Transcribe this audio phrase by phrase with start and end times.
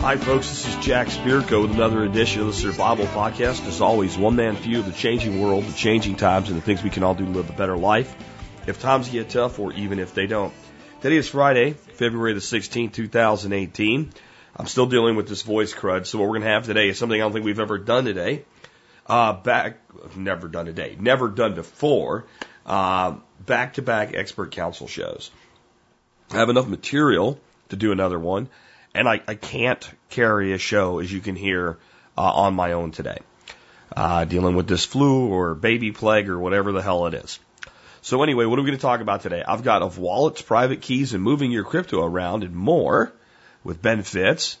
[0.00, 0.50] Hi, folks.
[0.50, 3.66] This is Jack Spirko with another edition of the Survival Podcast.
[3.66, 6.82] As always, one man view of the changing world, the changing times, and the things
[6.82, 8.14] we can all do to live a better life.
[8.66, 10.52] If times get tough, or even if they don't.
[11.00, 14.12] Today is Friday, February the 16th, 2018.
[14.56, 16.98] I'm still dealing with this voice crud, so what we're going to have today is
[16.98, 18.44] something I don't think we've ever done today.
[19.06, 19.78] Uh, back,
[20.16, 22.24] never done today, never done before.
[22.64, 25.30] Uh, back to back expert council shows.
[26.30, 27.38] I have enough material
[27.68, 28.48] to do another one,
[28.94, 31.78] and I, I can't carry a show, as you can hear,
[32.16, 33.18] uh, on my own today.
[33.94, 37.38] Uh, dealing with this flu or baby plague or whatever the hell it is.
[38.00, 39.42] So anyway, what are we going to talk about today?
[39.46, 43.12] I've got of wallets, private keys, and moving your crypto around and more
[43.62, 44.58] with Ben Fitz.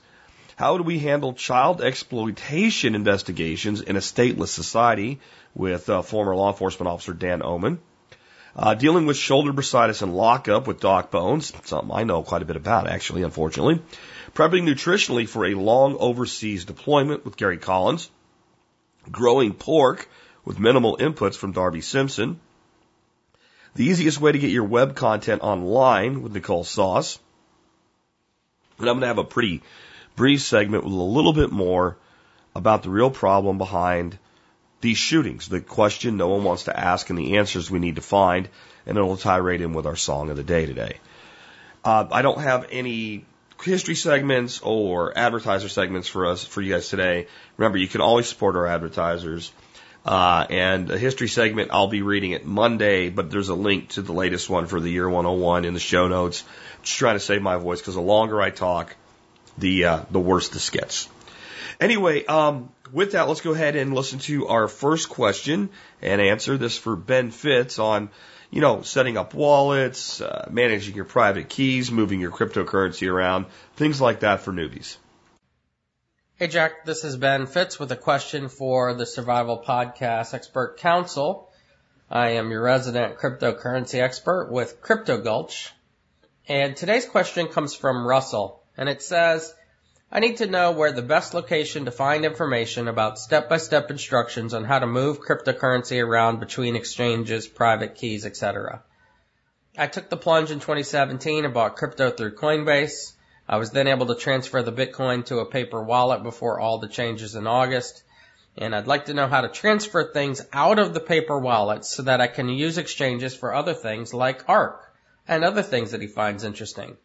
[0.56, 5.18] How do we handle child exploitation investigations in a stateless society
[5.54, 7.80] with uh, former law enforcement officer Dan Oman?
[8.56, 12.44] Uh, dealing with shoulder bursitis and lockup with Doc Bones, something I know quite a
[12.44, 13.82] bit about actually, unfortunately.
[14.32, 18.08] Prepping nutritionally for a long overseas deployment with Gary Collins.
[19.10, 20.08] Growing pork
[20.44, 22.38] with minimal inputs from Darby Simpson.
[23.74, 27.18] The easiest way to get your web content online with Nicole Sauce.
[28.78, 29.62] And I'm going to have a pretty
[30.16, 31.96] brief segment with a little bit more
[32.54, 34.18] about the real problem behind
[34.80, 38.02] these shootings, the question no one wants to ask and the answers we need to
[38.02, 38.48] find,
[38.86, 40.98] and it'll tie right in with our song of the day today.
[41.84, 43.24] Uh, I don't have any
[43.62, 47.26] history segments or advertiser segments for us, for you guys today.
[47.56, 49.52] Remember, you can always support our advertisers.
[50.04, 54.02] Uh, and a history segment, I'll be reading it Monday, but there's a link to
[54.02, 56.44] the latest one for the year 101 in the show notes.
[56.82, 58.94] Just trying to save my voice because the longer I talk,
[59.58, 61.08] the uh, the worse this gets.
[61.80, 66.56] Anyway, um, with that, let's go ahead and listen to our first question and answer
[66.56, 68.10] this for Ben Fitz on,
[68.50, 74.00] you know, setting up wallets, uh, managing your private keys, moving your cryptocurrency around, things
[74.00, 74.96] like that for newbies.
[76.36, 81.48] Hey Jack, this is Ben Fitz with a question for the Survival Podcast Expert Council.
[82.10, 85.72] I am your resident cryptocurrency expert with Crypto Gulch.
[86.48, 89.54] And today's question comes from Russell and it says,
[90.10, 94.64] I need to know where the best location to find information about step-by-step instructions on
[94.64, 98.82] how to move cryptocurrency around between exchanges, private keys, etc.
[99.76, 103.12] I took the plunge in 2017 and bought crypto through Coinbase.
[103.48, 106.86] I was then able to transfer the Bitcoin to a paper wallet before all the
[106.86, 108.04] changes in August.
[108.56, 112.04] And I'd like to know how to transfer things out of the paper wallet so
[112.04, 114.80] that I can use exchanges for other things like ARK
[115.26, 116.96] and other things that he finds interesting.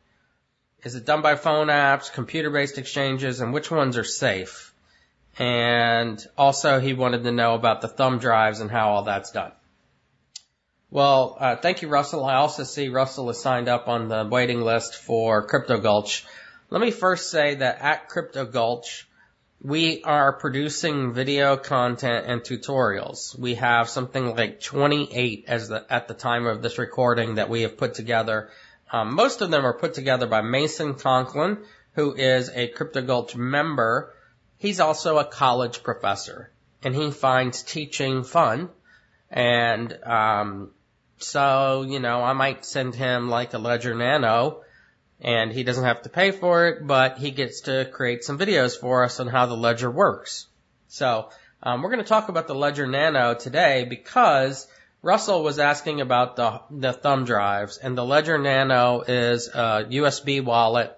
[0.83, 4.73] Is it done by phone apps, computer-based exchanges, and which ones are safe?
[5.37, 9.51] And also he wanted to know about the thumb drives and how all that's done.
[10.91, 12.25] Well, uh, thank you, Russell.
[12.25, 16.25] I also see Russell is signed up on the waiting list for Crypto Gulch.
[16.69, 19.07] Let me first say that at Crypto Gulch,
[19.61, 23.37] we are producing video content and tutorials.
[23.37, 27.63] We have something like 28 as the, at the time of this recording that we
[27.63, 28.49] have put together.
[28.91, 31.59] Um, most of them are put together by Mason Conklin,
[31.93, 34.13] who is a Crypto Gulch member.
[34.57, 36.51] He's also a college professor,
[36.83, 38.69] and he finds teaching fun.
[39.29, 40.71] And um,
[41.19, 44.63] so, you know, I might send him like a Ledger Nano
[45.21, 48.79] and he doesn't have to pay for it, but he gets to create some videos
[48.79, 50.47] for us on how the Ledger works.
[50.87, 51.29] So,
[51.61, 54.65] um, we're going to talk about the Ledger Nano today because
[55.01, 60.43] Russell was asking about the, the thumb drives and the Ledger Nano is a USB
[60.43, 60.97] wallet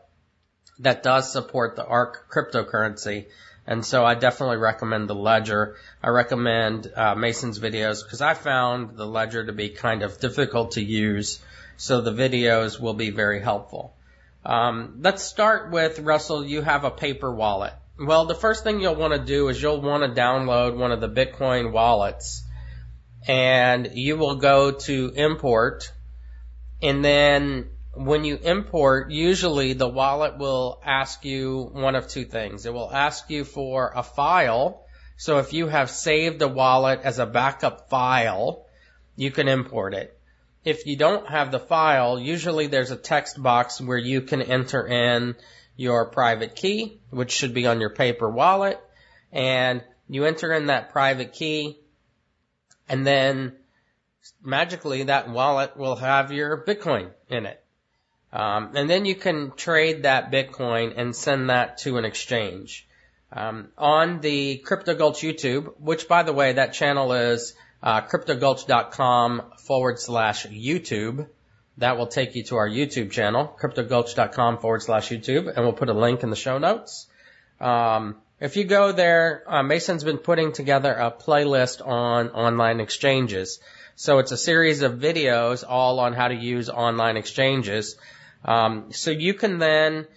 [0.80, 3.28] that does support the ARK cryptocurrency.
[3.68, 5.76] And so I definitely recommend the Ledger.
[6.02, 10.72] I recommend uh, Mason's videos because I found the Ledger to be kind of difficult
[10.72, 11.40] to use.
[11.78, 13.94] So the videos will be very helpful.
[14.44, 16.44] Um, let's start with Russell.
[16.44, 17.74] You have a paper wallet.
[18.00, 21.02] Well, the first thing you'll want to do is you'll want to download one of
[21.02, 22.42] the Bitcoin wallets
[23.28, 25.92] and you will go to import
[26.82, 32.66] and then when you import, usually the wallet will ask you one of two things.
[32.66, 34.86] It will ask you for a file.
[35.18, 38.66] So if you have saved a wallet as a backup file,
[39.16, 40.18] you can import it.
[40.64, 44.88] If you don't have the file, usually there's a text box where you can enter
[44.88, 45.36] in
[45.76, 48.80] your private key, which should be on your paper wallet,
[49.32, 51.81] and you enter in that private key,
[52.92, 53.54] and then
[54.44, 57.64] magically that wallet will have your Bitcoin in it.
[58.34, 62.88] Um, and then you can trade that Bitcoin and send that to an exchange.
[63.34, 69.54] Um, on the Crypto Gulch YouTube, which by the way, that channel is uh, cryptogulch.com
[69.58, 71.28] forward slash YouTube.
[71.78, 75.88] That will take you to our YouTube channel, cryptogulch.com forward slash YouTube, and we'll put
[75.88, 77.08] a link in the show notes.
[77.62, 83.60] Um, if you go there, uh, Mason's been putting together a playlist on online exchanges.
[83.96, 87.98] So it's a series of videos all on how to use online exchanges.
[88.44, 90.08] Um, so you can then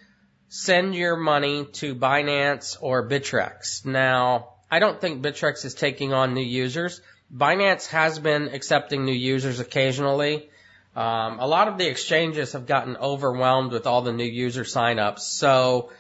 [0.49, 3.85] send your money to Binance or Bittrex.
[3.85, 7.03] Now, I don't think Bittrex is taking on new users.
[7.31, 10.49] Binance has been accepting new users occasionally.
[10.97, 15.21] Um, a lot of the exchanges have gotten overwhelmed with all the new user signups,
[15.21, 15.91] so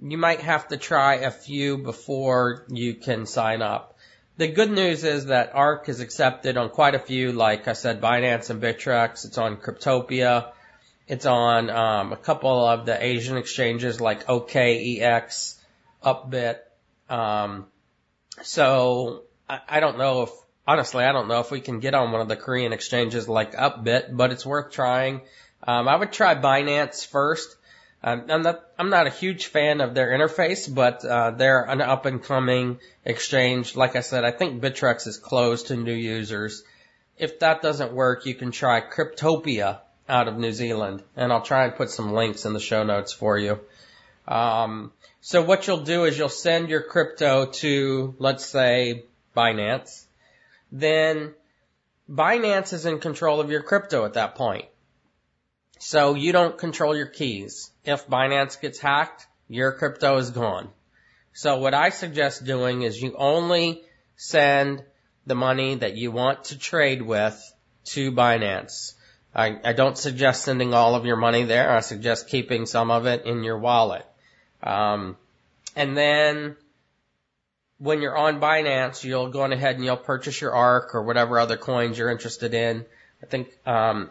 [0.00, 3.96] you might have to try a few before you can sign up.
[4.36, 8.00] The good news is that ARK is accepted on quite a few, like I said,
[8.00, 9.24] Binance and Bittrex.
[9.24, 10.52] It's on Cryptopia.
[11.08, 15.56] It's on um, a couple of the Asian exchanges like OKEX,
[16.04, 16.58] Upbit.
[17.08, 17.66] Um,
[18.42, 20.30] so I, I don't know if
[20.68, 23.56] honestly, I don't know if we can get on one of the Korean exchanges like
[23.56, 25.22] Upbit, but it's worth trying.
[25.66, 27.56] Um, I would try Binance first.
[28.02, 31.80] Um, I'm not, I'm not a huge fan of their interface, but, uh, they're an
[31.80, 33.74] up and coming exchange.
[33.74, 36.62] Like I said, I think Bittrex is closed to new users.
[37.16, 41.64] If that doesn't work, you can try Cryptopia out of New Zealand, and I'll try
[41.64, 43.58] and put some links in the show notes for you.
[44.28, 49.04] Um, so what you'll do is you'll send your crypto to, let's say,
[49.36, 50.04] Binance
[50.70, 51.34] then
[52.10, 54.66] Binance is in control of your crypto at that point.
[55.78, 57.70] So you don't control your keys.
[57.84, 60.68] If Binance gets hacked, your crypto is gone.
[61.32, 63.82] So what I suggest doing is you only
[64.16, 64.82] send
[65.26, 67.40] the money that you want to trade with
[67.86, 68.94] to Binance.
[69.34, 71.70] I, I don't suggest sending all of your money there.
[71.70, 74.04] I suggest keeping some of it in your wallet.
[74.62, 75.16] Um,
[75.76, 76.56] and then
[77.78, 81.38] when you're on Binance, you'll go on ahead and you'll purchase your ARK or whatever
[81.38, 82.84] other coins you're interested in.
[83.22, 84.10] I think um,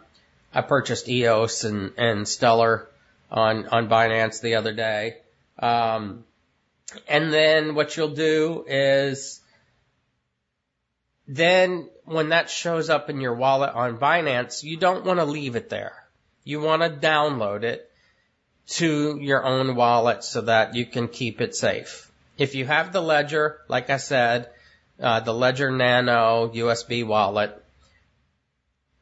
[0.53, 2.87] I purchased EOS and, and Stellar
[3.29, 5.17] on on Binance the other day.
[5.59, 6.23] Um,
[7.07, 9.41] and then what you'll do is
[11.27, 15.55] then when that shows up in your wallet on Binance, you don't want to leave
[15.55, 15.93] it there.
[16.43, 17.91] You want to download it
[18.67, 22.09] to your own wallet so that you can keep it safe.
[22.37, 24.49] If you have the Ledger, like I said,
[25.01, 27.61] uh, the Ledger Nano USB wallet,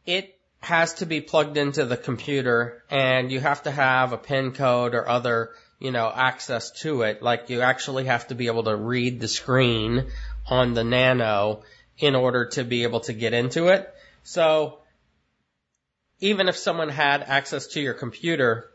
[0.05, 0.34] it
[0.65, 4.95] has to be plugged into the computer and you have to have a pin code
[4.95, 7.21] or other, you know, access to it.
[7.21, 10.07] Like you actually have to be able to read the screen
[10.47, 11.61] on the Nano
[11.99, 13.93] in order to be able to get into it.
[14.23, 14.79] So
[16.19, 18.69] even if someone had access to your computer,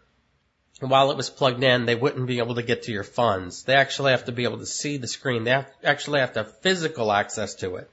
[0.79, 3.65] while it was plugged in, they wouldn't be able to get to your funds.
[3.65, 5.45] They actually have to be able to see the screen.
[5.45, 7.91] They have, actually have to have physical access to it.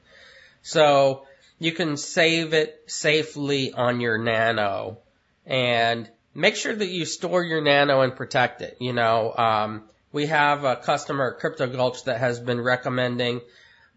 [0.62, 1.26] So
[1.60, 5.00] you can save it safely on your Nano
[5.46, 8.78] and make sure that you store your Nano and protect it.
[8.80, 13.42] You know, um, we have a customer at Crypto Gulch that has been recommending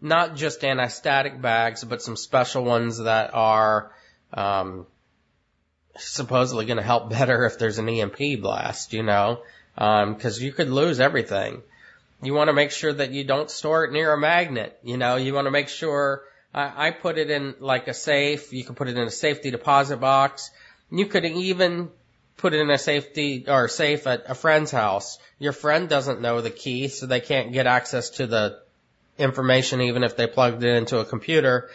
[0.01, 3.91] not just anti-static bags, but some special ones that are,
[4.33, 4.87] um,
[5.97, 9.41] supposedly going to help better if there's an EMP blast, you know,
[9.75, 11.61] because um, you could lose everything.
[12.23, 14.79] You want to make sure that you don't store it near a magnet.
[14.83, 16.23] You know, you want to make sure.
[16.53, 18.53] I, I put it in like a safe.
[18.53, 20.51] You can put it in a safety deposit box.
[20.91, 21.89] You could even
[22.37, 25.19] put it in a safety or safe at a friend's house.
[25.39, 28.59] Your friend doesn't know the key, so they can't get access to the
[29.17, 31.69] information even if they plugged it into a computer.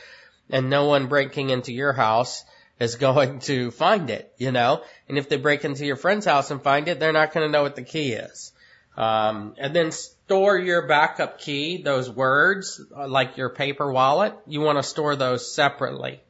[0.50, 2.44] And no one breaking into your house
[2.78, 4.82] is going to find it, you know?
[5.08, 7.52] And if they break into your friend's house and find it, they're not going to
[7.52, 8.52] know what the key is.
[8.96, 9.92] Um, and then
[10.26, 15.54] store your backup key, those words, like your paper wallet, you want to store those
[15.54, 16.20] separately.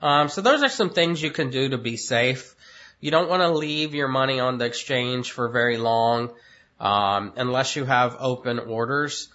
[0.00, 2.54] Um, so those are some things you can do to be safe.
[3.00, 6.32] You don't want to leave your money on the exchange for very long,
[6.80, 9.28] um, unless you have open orders.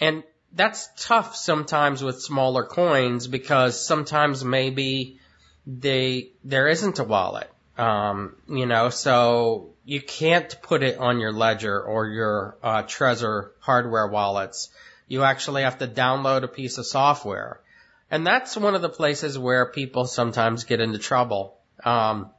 [0.00, 5.20] And that's tough sometimes with smaller coins because sometimes maybe
[5.66, 7.48] they there isn't a wallet.
[7.78, 13.50] Um, you know, so you can't put it on your Ledger or your uh, Trezor
[13.60, 14.70] hardware wallets.
[15.06, 17.60] You actually have to download a piece of software,
[18.10, 21.56] and that's one of the places where people sometimes get into trouble.
[21.84, 22.30] Um,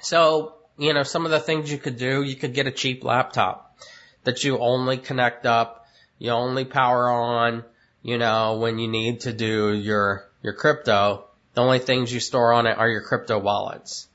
[0.00, 3.04] so you know, some of the things you could do, you could get a cheap
[3.04, 3.78] laptop
[4.24, 5.86] that you only connect up,
[6.18, 7.64] you only power on,
[8.02, 12.52] you know, when you need to do your your crypto the only things you store
[12.52, 14.08] on it are your crypto wallets.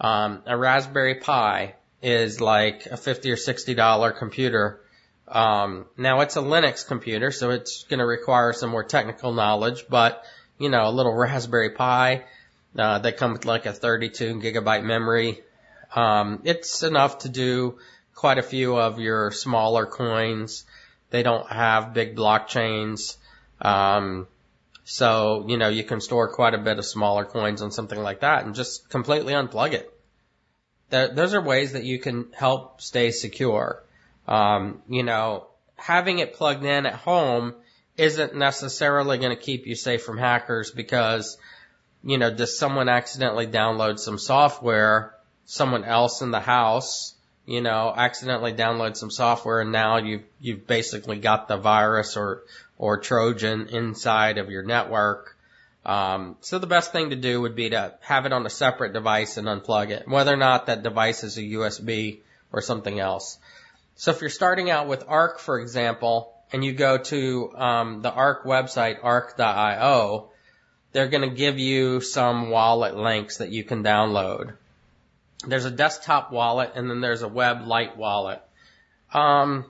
[0.00, 4.80] Um, a Raspberry Pi is like a 50 or 60 dollar computer
[5.26, 9.84] Um, now it's a Linux computer, so it's going to require some more technical knowledge,
[9.88, 10.24] but
[10.58, 12.24] you know, a little Raspberry Pi,
[12.78, 15.42] uh, they come with like a 32 gigabyte memory.
[15.94, 17.78] Um, it's enough to do
[18.14, 20.64] quite a few of your smaller coins.
[21.10, 23.16] They don't have big blockchains.
[23.60, 24.26] Um,
[24.90, 28.20] so, you know, you can store quite a bit of smaller coins on something like
[28.20, 29.92] that and just completely unplug it.
[30.88, 33.84] those are ways that you can help stay secure.
[34.26, 37.54] Um, you know, having it plugged in at home
[37.98, 41.36] isn't necessarily going to keep you safe from hackers because,
[42.02, 45.14] you know, does someone accidentally download some software,
[45.44, 47.14] someone else in the house,
[47.44, 52.44] you know, accidentally download some software and now you've, you've basically got the virus or,
[52.78, 55.36] or Trojan inside of your network.
[55.84, 58.92] Um, so the best thing to do would be to have it on a separate
[58.92, 62.20] device and unplug it, whether or not that device is a USB
[62.52, 63.38] or something else.
[63.96, 68.12] So if you're starting out with Ark, for example, and you go to um, the
[68.12, 70.30] Ark website, ark.io,
[70.92, 74.54] they're going to give you some wallet links that you can download.
[75.46, 78.42] There's a desktop wallet and then there's a web light wallet.
[79.12, 79.66] Um,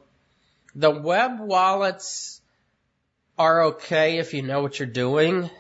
[0.74, 2.37] the web wallets
[3.38, 5.50] are okay if you know what you're doing.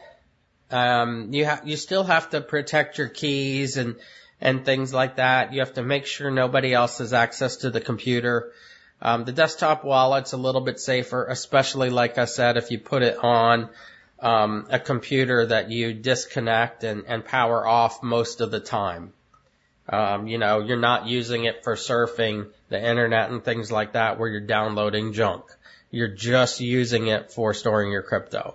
[0.70, 3.96] Um, you ha- you still have to protect your keys and
[4.40, 5.52] and things like that.
[5.52, 8.52] You have to make sure nobody else has access to the computer.
[9.00, 13.02] Um, the desktop wallet's a little bit safer, especially like I said, if you put
[13.02, 13.68] it on
[14.20, 19.12] um, a computer that you disconnect and, and power off most of the time.
[19.88, 24.18] Um, you know, you're not using it for surfing the internet and things like that
[24.18, 25.44] where you're downloading junk.
[25.90, 28.54] You're just using it for storing your crypto.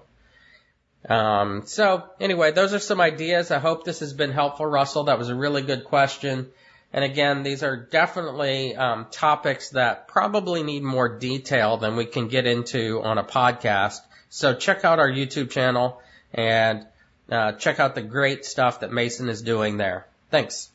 [1.07, 3.51] Um, so anyway, those are some ideas.
[3.51, 5.05] I hope this has been helpful, Russell.
[5.05, 6.49] That was a really good question.
[6.93, 12.27] And again, these are definitely um, topics that probably need more detail than we can
[12.27, 13.99] get into on a podcast.
[14.29, 16.01] So check out our YouTube channel
[16.33, 16.85] and
[17.29, 20.05] uh, check out the great stuff that Mason is doing there.
[20.29, 20.69] Thanks.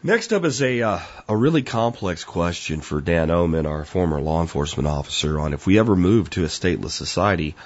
[0.00, 4.40] Next up is a uh, a really complex question for Dan Oman, our former law
[4.40, 7.56] enforcement officer, on if we ever move to a stateless society,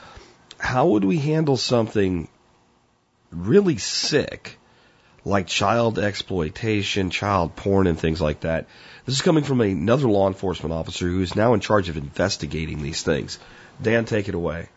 [0.59, 2.29] how would we handle something
[3.31, 4.59] really sick
[5.25, 8.67] like child exploitation, child porn, and things like that.
[9.05, 12.83] This is coming from another law enforcement officer who is now in charge of investigating
[12.83, 13.39] these things.
[13.81, 14.69] Dan, take it away.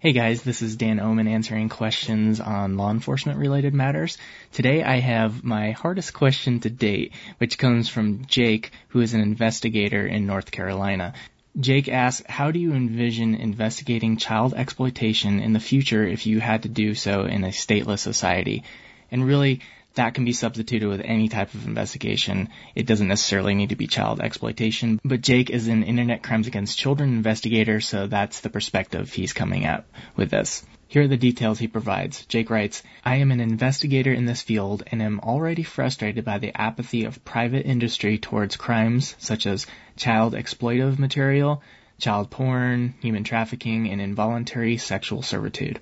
[0.00, 4.16] Hey guys, this is Dan Oman answering questions on law enforcement related matters.
[4.52, 9.20] Today I have my hardest question to date, which comes from Jake, who is an
[9.20, 11.14] investigator in North Carolina.
[11.58, 16.62] Jake asks, how do you envision investigating child exploitation in the future if you had
[16.62, 18.62] to do so in a stateless society?
[19.10, 19.62] And really,
[19.94, 22.50] that can be substituted with any type of investigation.
[22.74, 25.00] It doesn't necessarily need to be child exploitation.
[25.04, 29.64] But Jake is an Internet Crimes Against Children investigator, so that's the perspective he's coming
[29.64, 30.64] at with this.
[30.90, 32.24] Here are the details he provides.
[32.26, 36.58] Jake writes, I am an investigator in this field and am already frustrated by the
[36.58, 39.66] apathy of private industry towards crimes such as
[39.96, 41.62] child exploitive material,
[41.98, 45.78] child porn, human trafficking, and involuntary sexual servitude.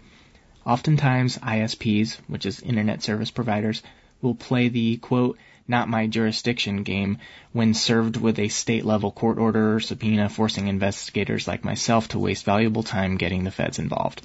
[0.67, 3.85] Oftentimes, ISPs, which is Internet Service Providers,
[4.21, 7.19] will play the quote, not my jurisdiction game
[7.53, 12.19] when served with a state level court order or subpoena forcing investigators like myself to
[12.19, 14.23] waste valuable time getting the feds involved.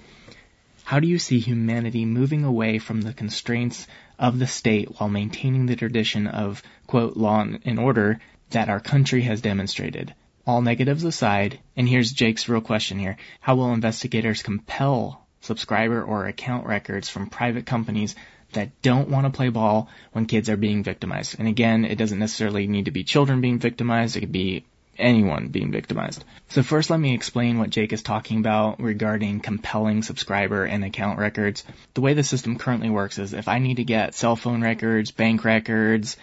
[0.84, 3.86] How do you see humanity moving away from the constraints
[4.18, 8.20] of the state while maintaining the tradition of, quote, law and order
[8.50, 10.16] that our country has demonstrated?
[10.48, 16.26] All negatives aside, and here's Jake's real question here, how will investigators compel subscriber or
[16.26, 18.16] account records from private companies
[18.54, 21.38] that don't want to play ball when kids are being victimized.
[21.40, 24.18] And again, it doesn't necessarily need to be children being victimized.
[24.18, 24.66] It could be
[24.98, 26.24] anyone being victimized.
[26.50, 31.18] So first let me explain what Jake is talking about regarding compelling subscriber and account
[31.18, 31.64] records.
[31.94, 35.12] The way the system currently works is if I need to get cell phone records,
[35.12, 36.18] bank records,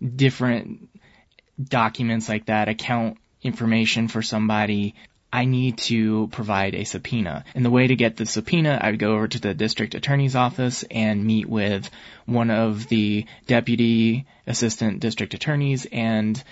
[0.00, 0.88] different
[1.62, 4.94] documents like that, account information for somebody,
[5.32, 7.44] I need to provide a subpoena.
[7.54, 10.34] And the way to get the subpoena, I would go over to the district attorney's
[10.34, 11.88] office and meet with
[12.26, 16.42] one of the deputy assistant district attorneys and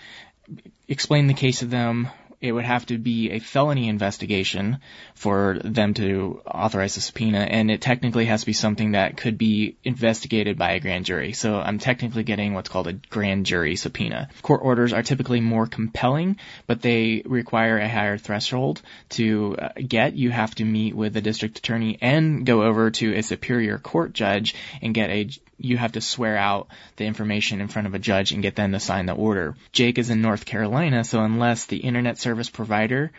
[0.86, 2.08] explain the case to them,
[2.40, 4.78] it would have to be a felony investigation
[5.14, 9.36] for them to authorize a subpoena, and it technically has to be something that could
[9.36, 11.32] be investigated by a grand jury.
[11.32, 14.28] So I'm technically getting what's called a grand jury subpoena.
[14.42, 20.14] Court orders are typically more compelling, but they require a higher threshold to uh, get.
[20.14, 24.12] You have to meet with the district attorney and go over to a superior court
[24.12, 25.28] judge and get a
[25.58, 28.72] you have to swear out the information in front of a judge and get them
[28.72, 29.56] to sign the order.
[29.72, 33.10] Jake is in North Carolina, so unless the internet service provider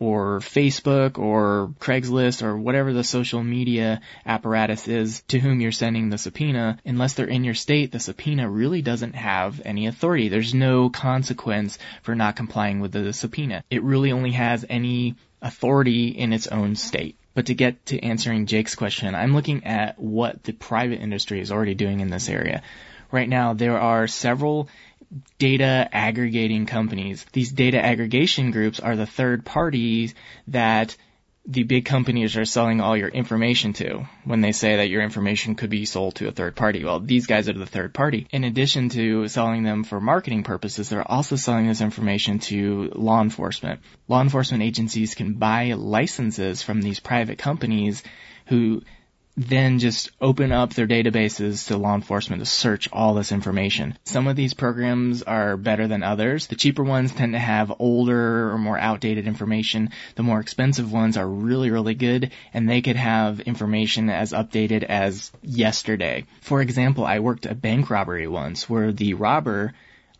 [0.00, 6.10] or Facebook or Craigslist or whatever the social media apparatus is to whom you're sending
[6.10, 10.28] the subpoena, unless they're in your state, the subpoena really doesn't have any authority.
[10.28, 13.62] There's no consequence for not complying with the subpoena.
[13.70, 17.16] It really only has any authority in its own state.
[17.34, 21.52] But to get to answering Jake's question, I'm looking at what the private industry is
[21.52, 22.62] already doing in this area.
[23.12, 24.68] Right now, there are several
[25.38, 27.24] data aggregating companies.
[27.32, 30.14] These data aggregation groups are the third parties
[30.48, 30.96] that
[31.46, 35.54] the big companies are selling all your information to when they say that your information
[35.54, 36.82] could be sold to a third party.
[36.82, 38.26] Well, these guys are the third party.
[38.30, 43.20] In addition to selling them for marketing purposes, they're also selling this information to law
[43.20, 43.80] enforcement.
[44.08, 48.02] Law enforcement agencies can buy licenses from these private companies
[48.46, 48.82] who
[49.36, 53.98] then just open up their databases to law enforcement to search all this information.
[54.04, 56.46] Some of these programs are better than others.
[56.46, 59.90] The cheaper ones tend to have older or more outdated information.
[60.14, 64.84] The more expensive ones are really, really good and they could have information as updated
[64.84, 66.24] as yesterday.
[66.40, 69.74] For example, I worked a bank robbery once where the robber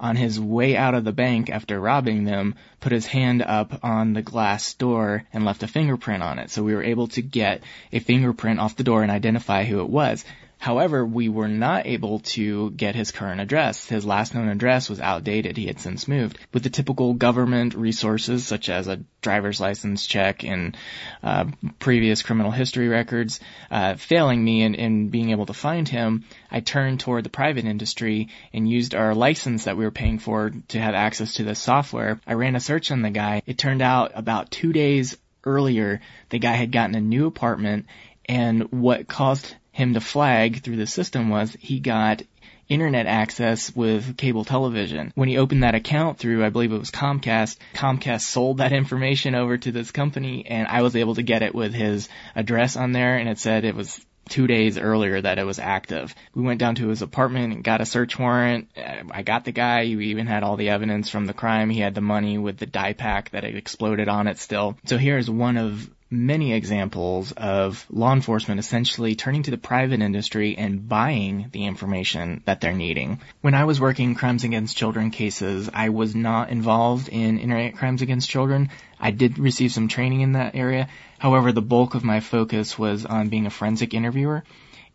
[0.04, 4.12] on his way out of the bank after robbing them, put his hand up on
[4.12, 6.50] the glass door and left a fingerprint on it.
[6.50, 9.88] So we were able to get a fingerprint off the door and identify who it
[9.88, 10.23] was.
[10.58, 13.87] However, we were not able to get his current address.
[13.87, 15.56] His last known address was outdated.
[15.56, 16.38] He had since moved.
[16.52, 20.76] With the typical government resources such as a driver's license check and
[21.23, 21.46] uh,
[21.78, 26.61] previous criminal history records uh, failing me in, in being able to find him, I
[26.61, 30.80] turned toward the private industry and used our license that we were paying for to
[30.80, 32.20] have access to this software.
[32.26, 33.42] I ran a search on the guy.
[33.46, 37.87] It turned out about two days earlier, the guy had gotten a new apartment
[38.26, 42.23] and what caused him to flag through the system was he got
[42.69, 45.12] internet access with cable television.
[45.16, 49.35] When he opened that account through, I believe it was Comcast, Comcast sold that information
[49.35, 52.93] over to this company and I was able to get it with his address on
[52.93, 56.15] there and it said it was two days earlier that it was active.
[56.37, 58.69] We went down to his apartment and got a search warrant.
[59.10, 59.82] I got the guy.
[59.82, 61.69] We even had all the evidence from the crime.
[61.69, 64.78] He had the money with the dye pack that had exploded on it still.
[64.87, 70.57] So here's one of many examples of law enforcement essentially turning to the private industry
[70.57, 73.21] and buying the information that they're needing.
[73.41, 78.00] When I was working crimes against children cases, I was not involved in internet crimes
[78.00, 78.71] against children.
[78.99, 80.89] I did receive some training in that area.
[81.19, 84.45] However, the bulk of my focus was on being a forensic interviewer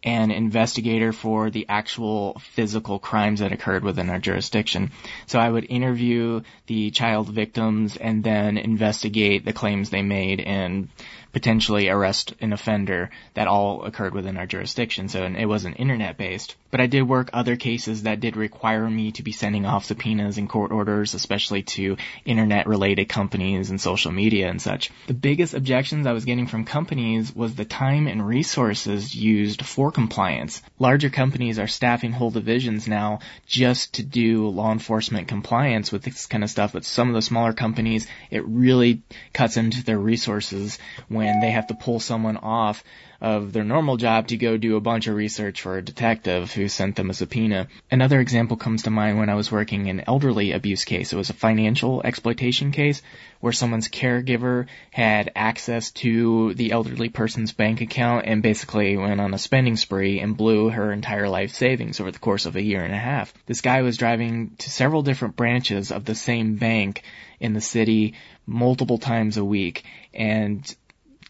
[0.04, 4.92] and investigator for the actual physical crimes that occurred within our jurisdiction.
[5.28, 10.88] So I would interview the child victims and then investigate the claims they made and
[11.32, 15.10] potentially arrest an offender that all occurred within our jurisdiction.
[15.10, 16.56] So it wasn't internet based.
[16.72, 20.38] But I did work other cases that did require me to be sending off subpoenas
[20.38, 24.92] and court orders, especially to internet related companies and social media and such.
[25.08, 29.92] The biggest objections I was getting from companies was the time and resources used for
[29.92, 30.62] compliance.
[30.78, 36.28] Larger companies are staffing whole divisions now just to do law enforcement compliance with this
[36.28, 39.02] kind of stuff, but some of the smaller companies, it really
[39.34, 42.84] cuts into their resources when they have to pull someone off
[43.22, 46.70] of their normal job to go do a bunch of research for a detective who
[46.70, 47.68] sent them a subpoena.
[47.92, 51.12] Another example comes to mind when I was working an elderly abuse case.
[51.12, 53.02] It was a financial exploitation case
[53.42, 59.34] where someone's caregiver had access to the elderly person's bank account and basically went on
[59.34, 62.84] a spending spree and blew her entire life savings over the course of a year
[62.84, 63.34] and a half.
[63.46, 67.04] This guy was driving to several different branches of the same bank
[67.40, 68.14] in the city
[68.46, 70.76] multiple times a week and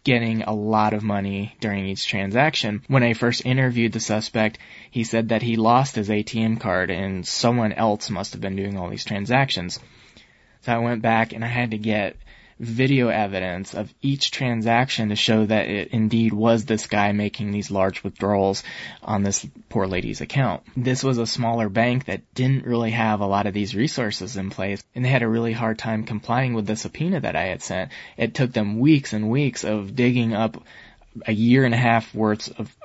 [0.02, 2.82] getting a lot of money during each transaction.
[2.88, 4.58] When I first interviewed the suspect,
[4.90, 8.78] he said that he lost his ATM card and someone else must have been doing
[8.78, 9.78] all these transactions.
[10.62, 12.16] So I went back and I had to get
[12.60, 17.70] video evidence of each transaction to show that it indeed was this guy making these
[17.70, 18.62] large withdrawals
[19.02, 20.62] on this poor lady's account.
[20.76, 24.50] This was a smaller bank that didn't really have a lot of these resources in
[24.50, 27.62] place and they had a really hard time complying with the subpoena that I had
[27.62, 27.92] sent.
[28.18, 30.62] It took them weeks and weeks of digging up
[31.26, 32.76] a year and a half worth of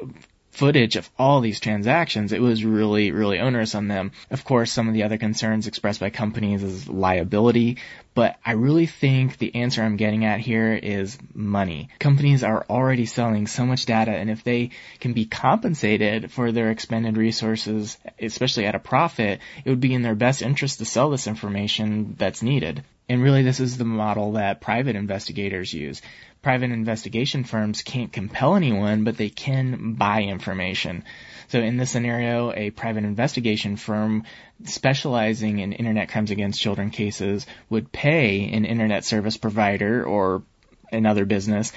[0.55, 4.11] footage of all these transactions, it was really, really onerous on them.
[4.31, 7.77] Of course, some of the other concerns expressed by companies is liability,
[8.15, 11.89] but I really think the answer I'm getting at here is money.
[11.99, 16.71] Companies are already selling so much data, and if they can be compensated for their
[16.71, 21.09] expended resources, especially at a profit, it would be in their best interest to sell
[21.09, 22.83] this information that's needed.
[23.07, 26.01] And really, this is the model that private investigators use
[26.45, 31.03] private investigation firms can't compel anyone, but they can buy information.
[31.47, 34.25] So in this scenario, a private investigation firm
[34.63, 40.43] specializing in internet crimes against children cases would pay an internet service provider or
[40.91, 41.73] another business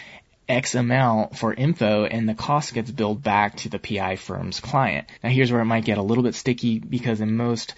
[0.46, 5.09] X amount for info and the cost gets billed back to the PI firm's client.
[5.24, 7.74] Now here's where it might get a little bit sticky because in most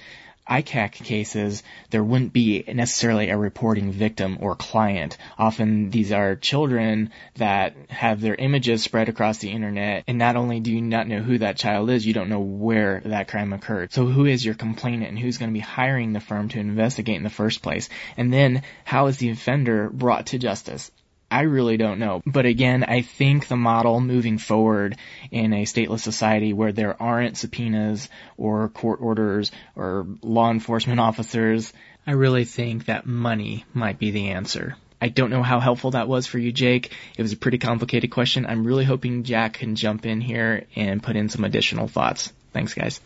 [0.50, 5.16] ICAC cases, there wouldn't be necessarily a reporting victim or client.
[5.38, 10.60] Often these are children that have their images spread across the internet, and not only
[10.60, 13.92] do you not know who that child is, you don't know where that crime occurred.
[13.92, 17.16] So who is your complainant and who's going to be hiring the firm to investigate
[17.16, 17.88] in the first place?
[18.16, 20.90] And then how is the offender brought to justice?
[21.30, 22.22] I really don't know.
[22.26, 24.96] But again, I think the model moving forward
[25.30, 31.72] in a stateless society where there aren't subpoenas or court orders or law enforcement officers,
[32.06, 34.76] I really think that money might be the answer.
[35.00, 36.92] I don't know how helpful that was for you, Jake.
[37.16, 38.44] It was a pretty complicated question.
[38.44, 42.32] I'm really hoping Jack can jump in here and put in some additional thoughts.
[42.52, 43.00] Thanks, guys.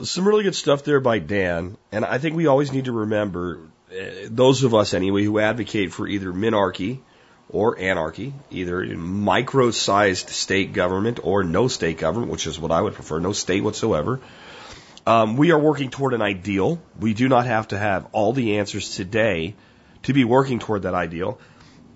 [0.00, 3.58] Some really good stuff there by Dan, and I think we always need to remember
[4.28, 7.00] those of us anyway who advocate for either minarchy
[7.48, 12.80] or anarchy, either in micro-sized state government or no state government, which is what I
[12.80, 14.20] would prefer, no state whatsoever.
[15.06, 16.82] Um, we are working toward an ideal.
[17.00, 19.54] We do not have to have all the answers today
[20.02, 21.40] to be working toward that ideal.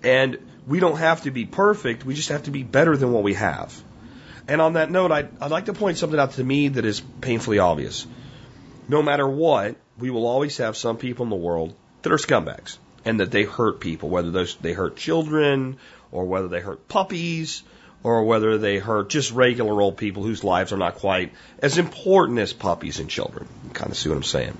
[0.01, 2.03] And we don't have to be perfect.
[2.05, 3.79] We just have to be better than what we have.
[4.47, 7.01] And on that note, I'd, I'd like to point something out to me that is
[7.21, 8.07] painfully obvious.
[8.87, 12.77] No matter what, we will always have some people in the world that are scumbags
[13.05, 15.77] and that they hurt people, whether those, they hurt children
[16.11, 17.63] or whether they hurt puppies
[18.03, 22.39] or whether they hurt just regular old people whose lives are not quite as important
[22.39, 23.47] as puppies and children.
[23.65, 24.57] You kind of see what I'm saying.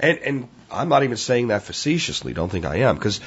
[0.00, 2.32] And, and I'm not even saying that facetiously.
[2.32, 3.20] Don't think I am because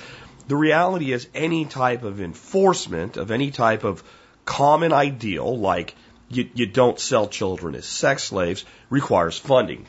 [0.47, 4.03] the reality is any type of enforcement of any type of
[4.45, 5.95] common ideal like
[6.29, 9.85] you, you don't sell children as sex slaves requires funding.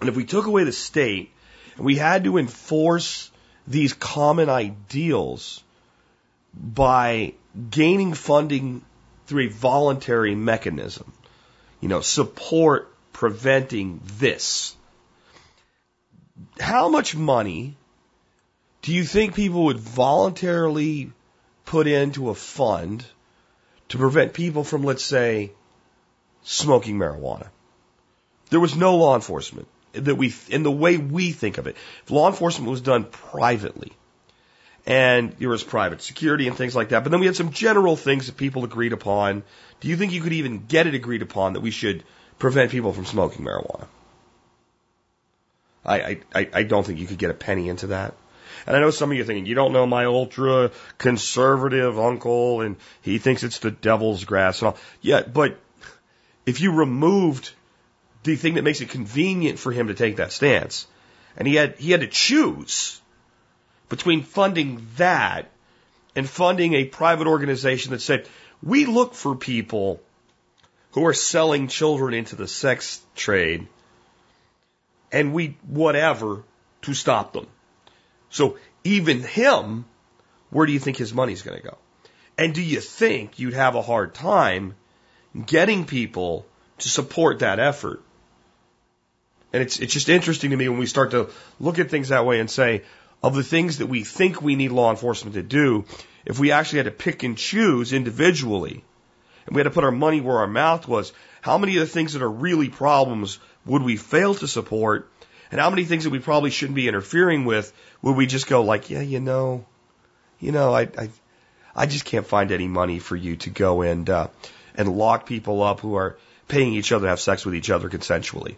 [0.00, 1.30] And if we took away the state
[1.78, 3.30] we had to enforce
[3.66, 5.62] these common ideals
[6.54, 7.34] by
[7.70, 8.82] gaining funding
[9.26, 11.12] through a voluntary mechanism.
[11.80, 14.76] You know, support preventing this.
[16.60, 17.76] How much money
[18.82, 21.12] do you think people would voluntarily
[21.64, 23.04] put into a fund
[23.88, 25.52] to prevent people from, let's say,
[26.42, 27.48] smoking marijuana?
[28.50, 31.76] There was no law enforcement that we, in the way we think of it.
[32.02, 33.92] If law enforcement was done privately,
[34.86, 37.96] and there was private security and things like that, but then we had some general
[37.96, 39.42] things that people agreed upon.
[39.80, 42.04] Do you think you could even get it agreed upon that we should
[42.38, 43.86] prevent people from smoking marijuana?
[45.86, 48.14] I, I, I don't think you could get a penny into that.
[48.66, 52.62] And I know some of you are thinking, you don't know my ultra conservative uncle
[52.62, 54.78] and he thinks it's the devil's grass and all.
[55.02, 55.58] Yeah, but
[56.46, 57.52] if you removed
[58.24, 60.86] the thing that makes it convenient for him to take that stance.
[61.36, 63.00] And he had, he had to choose
[63.88, 65.50] between funding that
[66.16, 68.26] and funding a private organization that said,
[68.62, 70.00] we look for people
[70.92, 73.66] who are selling children into the sex trade
[75.12, 76.42] and we whatever
[76.82, 77.46] to stop them.
[78.30, 79.84] So even him,
[80.50, 81.78] where do you think his money's going to go?
[82.38, 84.74] And do you think you'd have a hard time
[85.46, 86.46] getting people
[86.78, 88.02] to support that effort
[89.54, 92.26] and it's, it's just interesting to me when we start to look at things that
[92.26, 92.82] way and say,
[93.22, 95.84] of the things that we think we need law enforcement to do,
[96.26, 98.82] if we actually had to pick and choose individually,
[99.46, 101.86] and we had to put our money where our mouth was, how many of the
[101.86, 105.08] things that are really problems would we fail to support?
[105.52, 108.64] And how many things that we probably shouldn't be interfering with would we just go
[108.64, 109.64] like, yeah, you know,
[110.40, 111.10] you know, I, I,
[111.76, 114.28] I just can't find any money for you to go and, uh,
[114.74, 116.16] and lock people up who are
[116.48, 118.56] paying each other to have sex with each other consensually.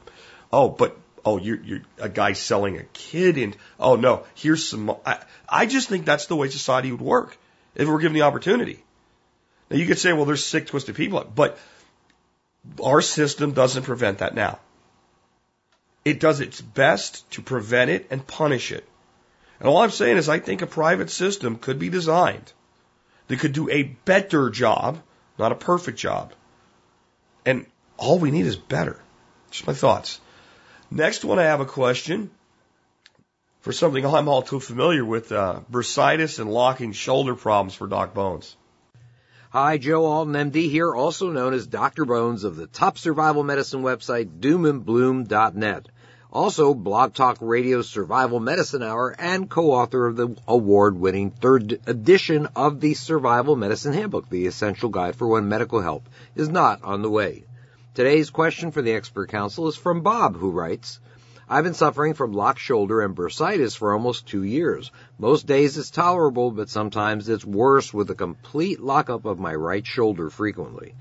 [0.52, 4.96] Oh, but oh, you're you're a guy selling a kid, and oh no, here's some.
[5.04, 7.36] I, I just think that's the way society would work
[7.74, 8.82] if we're given the opportunity.
[9.70, 11.58] Now you could say, well, there's sick, twisted people, but
[12.82, 14.60] our system doesn't prevent that now.
[16.04, 18.88] It does its best to prevent it and punish it.
[19.58, 22.52] And all I'm saying is I think a private system could be designed
[23.28, 25.02] that could do a better job,
[25.38, 26.32] not a perfect job,
[27.44, 29.00] And all we need is better.
[29.50, 30.20] Just my thoughts.
[30.90, 32.30] Next one, I have a question
[33.60, 38.14] for something I'm all too familiar with, uh, bursitis and locking shoulder problems for Doc
[38.14, 38.56] Bones.
[39.50, 42.04] Hi, Joe Alton, MD here, also known as Dr.
[42.04, 45.88] Bones of the top survival medicine website, doomandbloom.net.
[46.32, 52.80] Also, Blog Talk Radio Survival Medicine Hour and co-author of the award-winning third edition of
[52.80, 57.10] the Survival Medicine Handbook, the essential guide for when medical help is not on the
[57.10, 57.44] way.
[57.96, 61.00] Today's question for the expert council is from Bob, who writes,
[61.48, 64.92] I've been suffering from locked shoulder and bursitis for almost two years.
[65.18, 69.86] Most days it's tolerable, but sometimes it's worse with a complete lockup of my right
[69.86, 70.94] shoulder frequently.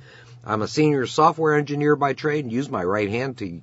[0.46, 3.60] I'm a senior software engineer by trade and use my right hand to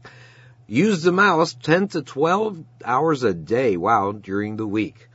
[0.66, 5.08] use the mouse 10 to 12 hours a day, wow, during the week.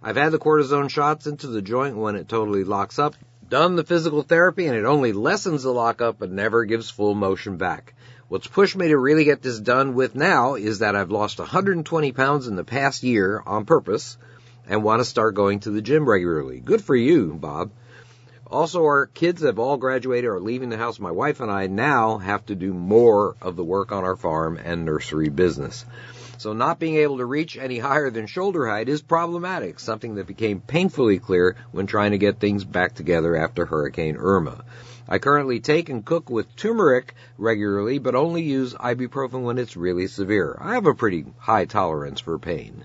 [0.00, 3.16] I've had the cortisone shots into the joint when it totally locks up,
[3.48, 7.56] done the physical therapy, and it only lessens the lockup but never gives full motion
[7.56, 7.94] back.
[8.28, 12.12] What's pushed me to really get this done with now is that I've lost 120
[12.12, 14.18] pounds in the past year on purpose
[14.68, 16.58] and want to start going to the gym regularly.
[16.58, 17.70] Good for you, Bob.
[18.48, 20.98] Also, our kids have all graduated or leaving the house.
[20.98, 24.58] My wife and I now have to do more of the work on our farm
[24.62, 25.84] and nursery business.
[26.38, 30.26] So not being able to reach any higher than shoulder height is problematic, something that
[30.26, 34.64] became painfully clear when trying to get things back together after Hurricane Irma.
[35.08, 40.08] I currently take and cook with turmeric regularly, but only use ibuprofen when it's really
[40.08, 40.58] severe.
[40.60, 42.84] I have a pretty high tolerance for pain.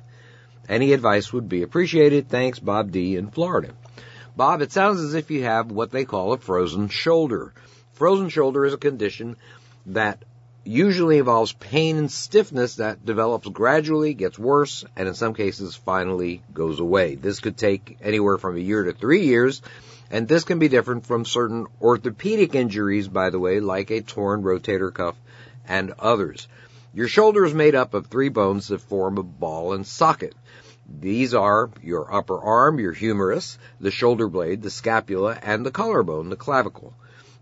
[0.69, 2.29] Any advice would be appreciated.
[2.29, 3.17] Thanks, Bob D.
[3.17, 3.73] in Florida.
[4.37, 7.53] Bob, it sounds as if you have what they call a frozen shoulder.
[7.93, 9.35] Frozen shoulder is a condition
[9.87, 10.23] that
[10.63, 16.43] usually involves pain and stiffness that develops gradually, gets worse, and in some cases finally
[16.53, 17.15] goes away.
[17.15, 19.61] This could take anywhere from a year to three years,
[20.11, 24.43] and this can be different from certain orthopedic injuries, by the way, like a torn
[24.43, 25.15] rotator cuff
[25.67, 26.47] and others.
[26.93, 30.35] Your shoulder is made up of three bones that form a ball and socket.
[30.99, 36.29] These are your upper arm, your humerus, the shoulder blade, the scapula, and the collarbone,
[36.29, 36.93] the clavicle.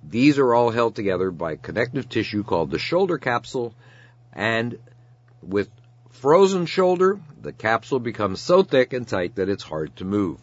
[0.03, 3.73] These are all held together by connective tissue called the shoulder capsule,
[4.33, 4.77] and
[5.41, 5.69] with
[6.09, 10.39] frozen shoulder, the capsule becomes so thick and tight that it's hard to move.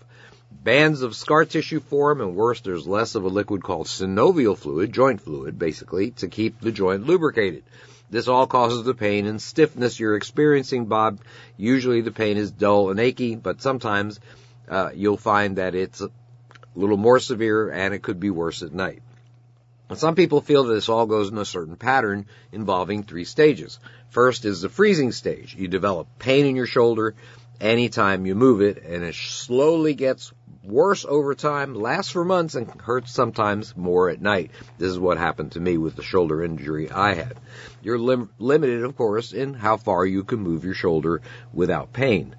[0.51, 4.92] Bands of scar tissue form, and worse, there's less of a liquid called synovial fluid,
[4.92, 7.64] joint fluid, basically, to keep the joint lubricated.
[8.09, 11.21] This all causes the pain and stiffness you're experiencing, Bob.
[11.57, 14.21] Usually the pain is dull and achy, but sometimes
[14.69, 16.11] uh, you'll find that it's a
[16.75, 19.03] little more severe and it could be worse at night.
[19.94, 23.79] Some people feel that this all goes in a certain pattern involving three stages.
[24.11, 25.55] First is the freezing stage.
[25.55, 27.14] You develop pain in your shoulder
[27.61, 30.33] anytime you move it, and it slowly gets
[30.64, 34.51] worse over time, lasts for months, and hurts sometimes more at night.
[34.79, 37.37] This is what happened to me with the shoulder injury I had.
[37.83, 41.22] You're lim- limited, of course, in how far you can move your shoulder
[41.53, 42.35] without pain.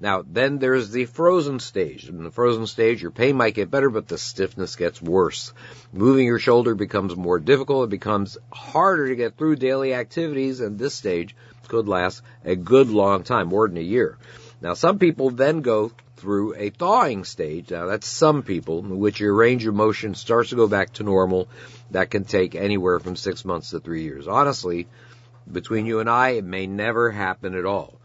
[0.00, 2.08] Now, then there's the frozen stage.
[2.08, 5.52] In the frozen stage, your pain might get better, but the stiffness gets worse.
[5.92, 7.84] Moving your shoulder becomes more difficult.
[7.84, 11.34] It becomes harder to get through daily activities, and this stage
[11.66, 14.18] could last a good long time, more than a year.
[14.60, 17.70] Now, some people then go through a thawing stage.
[17.70, 21.02] Now, that's some people in which your range of motion starts to go back to
[21.02, 21.48] normal.
[21.90, 24.26] That can take anywhere from six months to three years.
[24.26, 24.88] Honestly,
[25.50, 27.97] between you and I, it may never happen at all.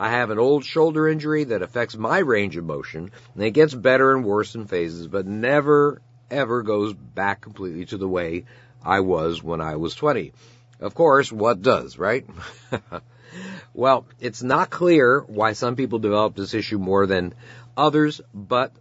[0.00, 3.74] I have an old shoulder injury that affects my range of motion, and it gets
[3.74, 8.44] better and worse in phases, but never, ever goes back completely to the way
[8.80, 10.32] I was when I was 20.
[10.78, 12.24] Of course, what does, right?
[13.74, 17.34] well, it's not clear why some people develop this issue more than
[17.76, 18.72] others, but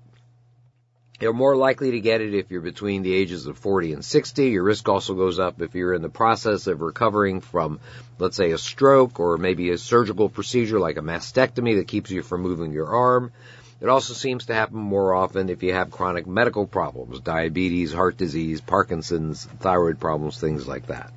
[1.19, 4.49] you're more likely to get it if you're between the ages of 40 and 60.
[4.49, 7.79] Your risk also goes up if you're in the process of recovering from,
[8.19, 12.21] let's say, a stroke or maybe a surgical procedure like a mastectomy that keeps you
[12.21, 13.31] from moving your arm.
[13.79, 18.17] It also seems to happen more often if you have chronic medical problems, diabetes, heart
[18.17, 21.11] disease, Parkinson's, thyroid problems, things like that.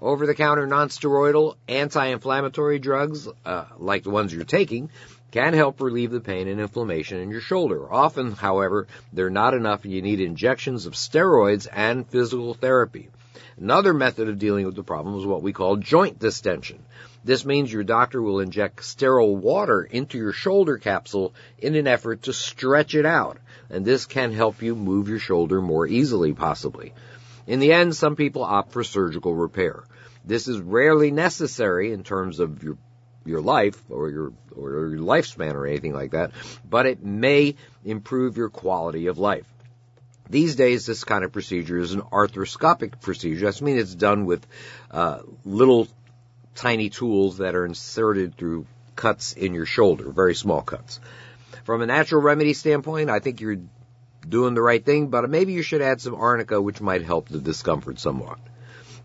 [0.00, 4.90] Over-the-counter non-steroidal anti-inflammatory drugs, uh, like the ones you're taking,
[5.30, 7.92] can help relieve the pain and inflammation in your shoulder.
[7.92, 13.10] Often, however, they're not enough and you need injections of steroids and physical therapy.
[13.58, 16.78] Another method of dealing with the problem is what we call joint distension.
[17.24, 22.22] This means your doctor will inject sterile water into your shoulder capsule in an effort
[22.22, 23.38] to stretch it out,
[23.68, 26.94] and this can help you move your shoulder more easily possibly.
[27.46, 29.84] In the end, some people opt for surgical repair.
[30.24, 32.78] This is rarely necessary in terms of your
[33.26, 36.32] your life or your or your lifespan or anything like that,
[36.68, 39.46] but it may improve your quality of life.
[40.28, 43.50] These days, this kind of procedure is an arthroscopic procedure.
[43.50, 44.46] That means it's done with
[44.90, 45.88] uh, little
[46.54, 51.00] tiny tools that are inserted through cuts in your shoulder, very small cuts.
[51.64, 53.58] From a natural remedy standpoint, I think you're
[54.28, 57.38] doing the right thing, but maybe you should add some arnica, which might help the
[57.38, 58.38] discomfort somewhat.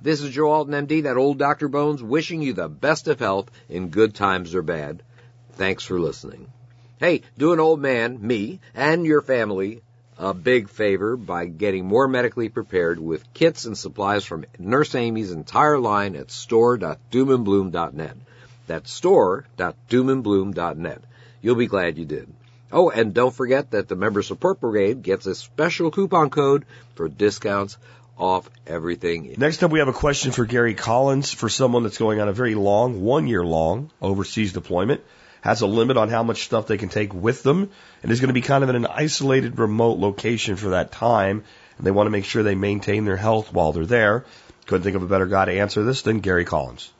[0.02, 1.68] This is Joe Alton, MD, that old Dr.
[1.68, 5.02] Bones, wishing you the best of health in good times or bad.
[5.56, 6.48] Thanks for listening.
[7.00, 9.82] Hey, do an old man, me, and your family
[10.18, 15.32] a big favor by getting more medically prepared with kits and supplies from Nurse Amy's
[15.32, 18.16] entire line at store.doomandbloom.net.
[18.68, 21.02] That's store.doomandbloom.net.
[21.42, 22.32] You'll be glad you did.
[22.72, 26.66] Oh, and don't forget that the Member Support Brigade gets a special coupon code
[26.96, 27.78] for discounts
[28.18, 29.36] off everything.
[29.38, 32.34] Next up, we have a question for Gary Collins for someone that's going on a
[32.34, 35.02] very long, one year long overseas deployment,
[35.46, 37.70] has a limit on how much stuff they can take with them,
[38.02, 41.44] and is going to be kind of in an isolated, remote location for that time.
[41.78, 44.26] And they want to make sure they maintain their health while they're there.
[44.66, 46.92] Couldn't think of a better guy to answer this than Gary Collins.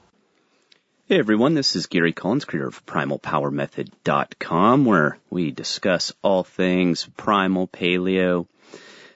[1.08, 7.68] Hey everyone, this is Gary Collins, creator of PrimalPowerMethod.com, where we discuss all things primal,
[7.68, 8.46] paleo,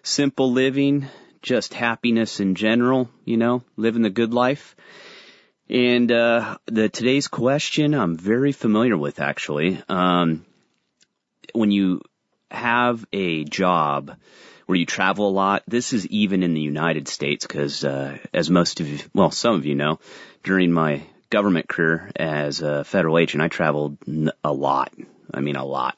[0.01, 1.05] simple living,
[1.43, 4.75] just happiness in general, you know, living the good life.
[5.69, 9.81] And uh, the today's question I'm very familiar with actually.
[9.87, 10.45] Um,
[11.53, 12.01] when you
[12.49, 14.15] have a job
[14.65, 18.49] where you travel a lot, this is even in the United States because, uh, as
[18.49, 19.99] most of you, well, some of you know,
[20.43, 23.97] during my government career as a federal agent, I traveled
[24.43, 24.91] a lot.
[25.31, 25.95] I mean, a lot.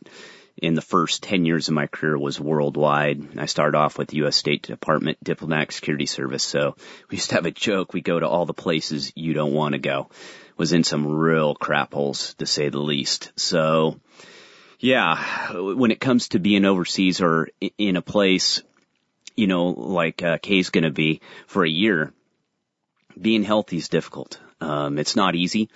[0.57, 3.39] In the first 10 years of my career was worldwide.
[3.39, 4.35] I started off with the U.S.
[4.35, 6.43] State Department Diplomatic Security Service.
[6.43, 6.75] So
[7.09, 7.93] we used to have a joke.
[7.93, 10.09] We go to all the places you don't want to go.
[10.57, 13.31] Was in some real crap holes to say the least.
[13.35, 13.99] So
[14.79, 18.61] yeah, when it comes to being overseas or in a place,
[19.35, 22.13] you know, like uh, Kay's going to be for a year,
[23.19, 24.39] being healthy is difficult.
[24.59, 25.69] Um, it's not easy.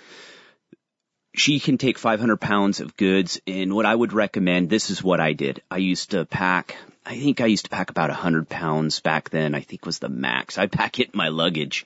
[1.36, 5.20] She can take 500 pounds of goods, and what I would recommend, this is what
[5.20, 5.62] I did.
[5.70, 9.54] I used to pack, I think I used to pack about 100 pounds back then,
[9.54, 10.56] I think was the max.
[10.56, 11.84] I pack it in my luggage,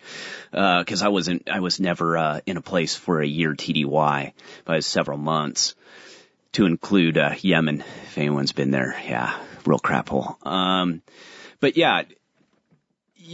[0.52, 4.32] uh, cause I wasn't, I was never, uh, in a place for a year TDY,
[4.64, 5.74] but several months
[6.52, 8.96] to include, uh, Yemen, if anyone's been there.
[9.04, 9.36] Yeah,
[9.66, 10.38] real crap hole.
[10.44, 11.02] Um,
[11.58, 12.02] but yeah,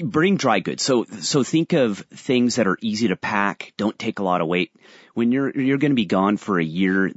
[0.05, 0.83] bring dry goods.
[0.83, 4.49] So, so think of things that are easy to pack, don't take a lot of
[4.49, 4.73] weight.
[5.15, 7.13] When you're, you're going to be gone for a year,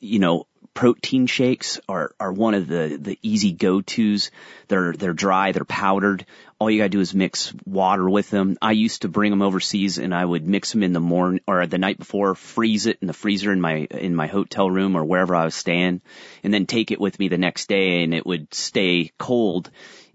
[0.00, 4.30] you know, protein shakes are, are one of the, the easy go-tos.
[4.68, 6.24] They're, they're dry, they're powdered.
[6.58, 8.56] All you gotta do is mix water with them.
[8.62, 11.66] I used to bring them overseas and I would mix them in the morning or
[11.66, 15.04] the night before, freeze it in the freezer in my, in my hotel room or
[15.04, 16.00] wherever I was staying
[16.42, 19.70] and then take it with me the next day and it would stay cold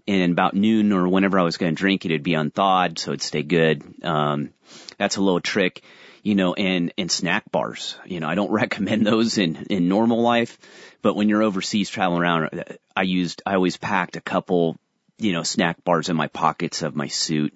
[0.08, 3.10] and about noon or whenever I was going to drink it, it'd be unthawed, so
[3.10, 3.84] it'd stay good.
[4.02, 4.50] Um,
[4.96, 5.82] that's a little trick,
[6.22, 7.96] you know, and, and snack bars.
[8.06, 10.58] You know, I don't recommend those in, in normal life,
[11.02, 12.64] but when you're overseas traveling around,
[12.96, 14.78] I used, I always packed a couple,
[15.18, 17.54] you know, snack bars in my pockets of my suit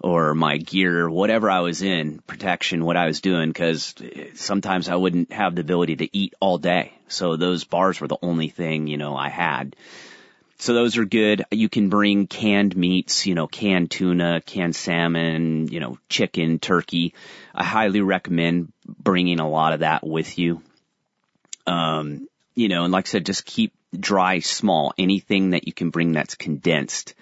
[0.00, 3.94] or my gear, whatever I was in, protection, what I was doing, cause
[4.34, 6.94] sometimes I wouldn't have the ability to eat all day.
[7.08, 9.76] So those bars were the only thing, you know, I had.
[10.60, 11.42] So those are good.
[11.50, 17.14] You can bring canned meats, you know, canned tuna, canned salmon, you know, chicken, turkey.
[17.54, 20.60] I highly recommend bringing a lot of that with you.
[21.66, 24.92] Um, you know, and like I said, just keep dry small.
[24.98, 27.14] Anything that you can bring that's condensed,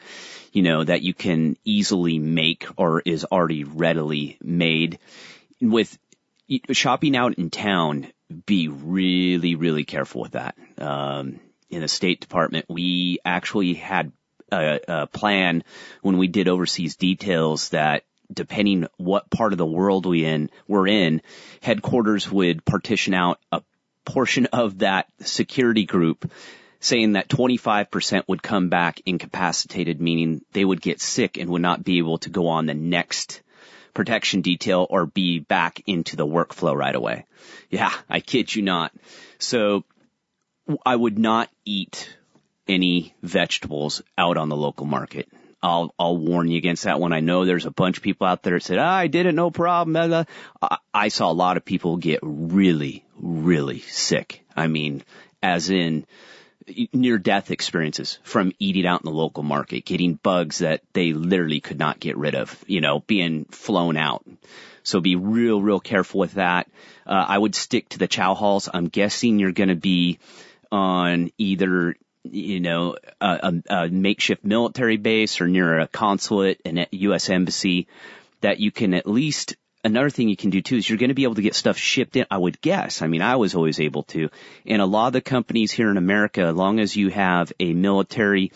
[0.53, 4.99] you know, that you can easily make or is already readily made.
[5.61, 5.97] With
[6.73, 8.09] shopping out in town,
[8.47, 10.57] be really, really careful with that.
[10.77, 11.39] Um,
[11.71, 14.13] in the State Department, we actually had
[14.51, 15.65] a, a plan
[16.03, 20.87] when we did overseas details that depending what part of the world we in we're
[20.87, 21.23] in,
[21.63, 23.63] headquarters would partition out a
[24.05, 26.31] portion of that security group
[26.81, 31.83] saying that 25% would come back incapacitated, meaning they would get sick and would not
[31.83, 33.43] be able to go on the next
[33.95, 37.25] protection detail or be back into the workflow right away.
[37.69, 38.93] Yeah, I kid you not.
[39.39, 39.85] So
[40.85, 42.09] I would not eat
[42.67, 45.29] any vegetables out on the local market.
[45.63, 47.13] I'll I'll warn you against that one.
[47.13, 49.35] I know there's a bunch of people out there that said, ah, "I did it,
[49.35, 50.27] no problem."
[50.63, 54.45] I, I saw a lot of people get really, really sick.
[54.57, 55.03] I mean,
[55.43, 56.07] as in
[56.93, 61.61] near death experiences from eating out in the local market, getting bugs that they literally
[61.61, 64.25] could not get rid of, you know, being flown out.
[64.83, 66.69] So be real, real careful with that.
[67.07, 68.69] Uh, I would stick to the chow halls.
[68.73, 70.19] I'm guessing you're going to be
[70.71, 71.97] on either
[72.31, 77.31] you know, a, a, a makeshift military base or near a consulate, an U.S.
[77.31, 77.89] embassy,
[78.41, 81.15] that you can at least another thing you can do too is you're going to
[81.15, 82.27] be able to get stuff shipped in.
[82.31, 83.03] I would guess.
[83.03, 84.29] I mean, I was always able to.
[84.67, 87.73] And a lot of the companies here in America, as long as you have a
[87.73, 88.53] military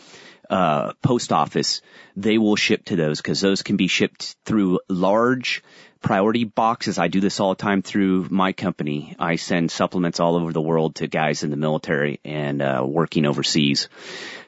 [0.50, 1.80] uh, post office,
[2.16, 5.62] they will ship to those because those can be shipped through large
[6.02, 6.98] priority boxes.
[6.98, 9.16] I do this all the time through my company.
[9.18, 13.24] I send supplements all over the world to guys in the military and uh, working
[13.24, 13.88] overseas.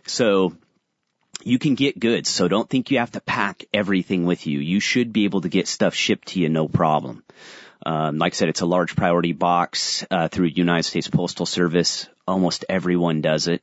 [0.07, 0.55] So
[1.45, 2.29] you can get goods.
[2.29, 4.59] So don't think you have to pack everything with you.
[4.59, 7.23] You should be able to get stuff shipped to you no problem.
[7.87, 12.09] Um, like I said, it's a large priority box uh, through United States Postal Service.
[12.27, 13.63] Almost everyone does it.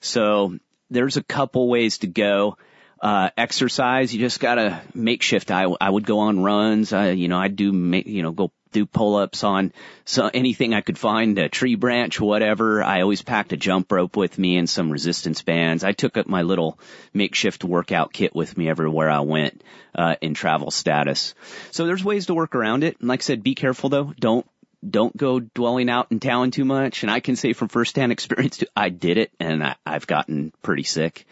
[0.00, 0.58] So
[0.90, 2.56] there's a couple ways to go.
[3.00, 5.50] Uh, exercise, you just gotta makeshift.
[5.50, 6.92] I, I would go on runs.
[6.92, 9.72] I, you know, I do, make, you know, go do pull-ups on
[10.04, 12.82] so anything I could find, a tree branch, whatever.
[12.84, 15.82] I always packed a jump rope with me and some resistance bands.
[15.82, 16.78] I took up my little
[17.14, 19.62] makeshift workout kit with me everywhere I went,
[19.94, 21.34] uh, in travel status.
[21.70, 23.00] So there's ways to work around it.
[23.00, 24.12] And like I said, be careful though.
[24.20, 24.46] Don't
[24.88, 27.02] don't go dwelling out in town too much.
[27.02, 30.52] And I can say from firsthand experience, too, I did it and I, have gotten
[30.62, 31.26] pretty sick.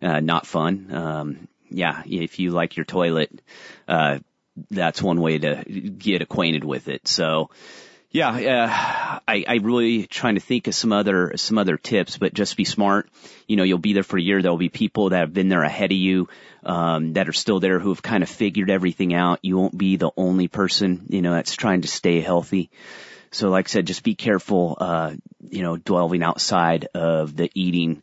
[0.00, 0.92] Uh, not fun.
[0.92, 3.40] Um, yeah, if you like your toilet,
[3.88, 4.18] uh,
[4.70, 7.08] that's one way to get acquainted with it.
[7.08, 7.50] So,
[8.12, 12.34] yeah, uh, I, I really trying to think of some other some other tips, but
[12.34, 13.08] just be smart.
[13.48, 14.42] You know, you'll be there for a year.
[14.42, 16.28] There'll be people that have been there ahead of you,
[16.62, 19.38] um, that are still there who have kind of figured everything out.
[19.42, 22.70] You won't be the only person, you know, that's trying to stay healthy.
[23.30, 25.14] So, like I said, just be careful, uh,
[25.48, 28.02] you know, dwelling outside of the eating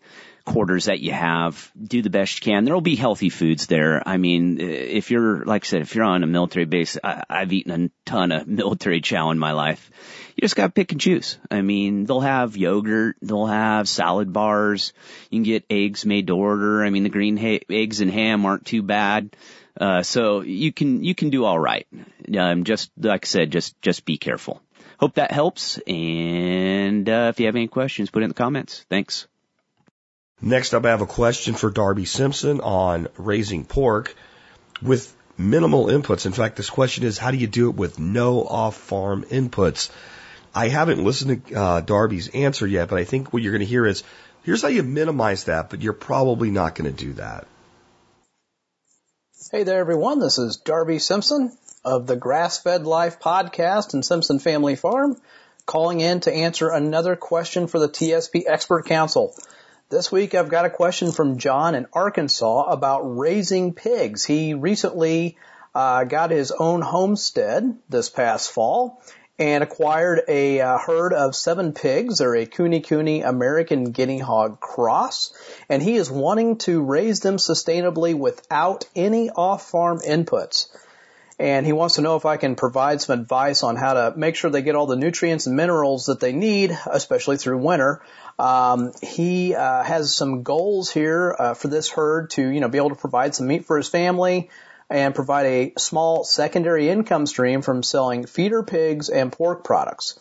[0.50, 2.66] quarters that you have, do the best you can.
[2.66, 4.02] There'll be healthy foods there.
[4.04, 7.54] I mean, if you're, like I said, if you're on a military base, I, I've
[7.54, 9.92] eaten a ton of military chow in my life.
[10.36, 11.38] You just gotta pick and choose.
[11.52, 14.92] I mean, they'll have yogurt, they'll have salad bars,
[15.30, 16.84] you can get eggs made to order.
[16.84, 19.36] I mean, the green ha- eggs and ham aren't too bad.
[19.80, 21.88] Uh, so you can, you can do alright.
[22.36, 24.64] Um, just, like I said, just, just be careful.
[25.00, 25.78] Hope that helps.
[25.86, 28.86] And, uh, if you have any questions, put it in the comments.
[28.90, 29.29] Thanks.
[30.42, 34.16] Next up, I have a question for Darby Simpson on raising pork
[34.82, 36.26] with minimal inputs.
[36.26, 39.90] In fact, this question is, how do you do it with no off-farm inputs?
[40.56, 43.66] I haven't listened to uh, Darby's answer yet, but I think what you're going to
[43.66, 44.04] hear is,
[44.44, 47.46] here's how you minimize that, but you're probably not going to do that.
[49.52, 50.20] Hey there, everyone.
[50.20, 51.52] This is Darby Simpson
[51.84, 55.20] of the Grass Fed Life podcast and Simpson Family Farm,
[55.66, 59.34] calling in to answer another question for the TSP Expert Council.
[59.90, 64.24] This week I've got a question from John in Arkansas about raising pigs.
[64.24, 65.36] He recently
[65.74, 69.02] uh, got his own homestead this past fall
[69.40, 72.20] and acquired a uh, herd of seven pigs.
[72.20, 75.34] They're a Kune Kune American Guinea Hog cross,
[75.70, 80.68] and he is wanting to raise them sustainably without any off-farm inputs.
[81.40, 84.36] And he wants to know if I can provide some advice on how to make
[84.36, 88.02] sure they get all the nutrients and minerals that they need, especially through winter,
[88.40, 92.78] um, he uh, has some goals here uh, for this herd to, you know, be
[92.78, 94.50] able to provide some meat for his family
[94.90, 100.18] and provide a small secondary income stream from selling feeder pigs and pork products.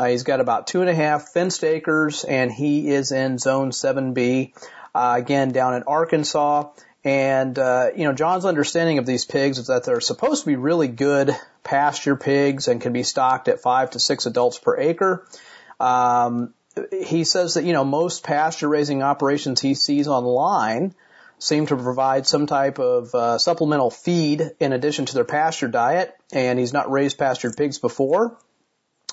[0.00, 3.70] Uh, he's got about two and a half fenced acres, and he is in Zone
[3.70, 4.52] 7B,
[4.92, 6.70] uh, again down in Arkansas.
[7.04, 10.56] And uh, you know, John's understanding of these pigs is that they're supposed to be
[10.56, 15.26] really good pasture pigs and can be stocked at five to six adults per acre.
[15.78, 16.52] Um,
[16.92, 20.94] he says that, you know, most pasture raising operations he sees online
[21.38, 26.14] seem to provide some type of uh, supplemental feed in addition to their pasture diet,
[26.32, 28.38] and he's not raised pastured pigs before.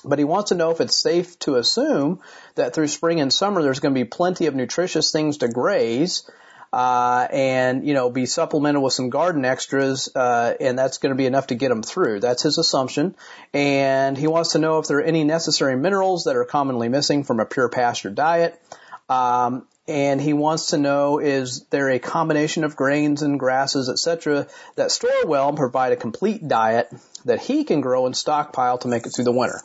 [0.04, 2.20] But he wants to know if it's safe to assume
[2.54, 6.30] that through spring and summer there's going to be plenty of nutritious things to graze
[6.72, 11.16] uh, and you know be supplemented with some garden extras, uh, and that's going to
[11.16, 12.20] be enough to get them through.
[12.20, 13.14] That's his assumption,
[13.54, 17.24] and he wants to know if there are any necessary minerals that are commonly missing
[17.24, 18.60] from a pure pasture diet.
[19.08, 24.46] Um, and he wants to know is there a combination of grains and grasses, etc.,
[24.76, 26.92] that store well and provide a complete diet
[27.24, 29.62] that he can grow and stockpile to make it through the winter.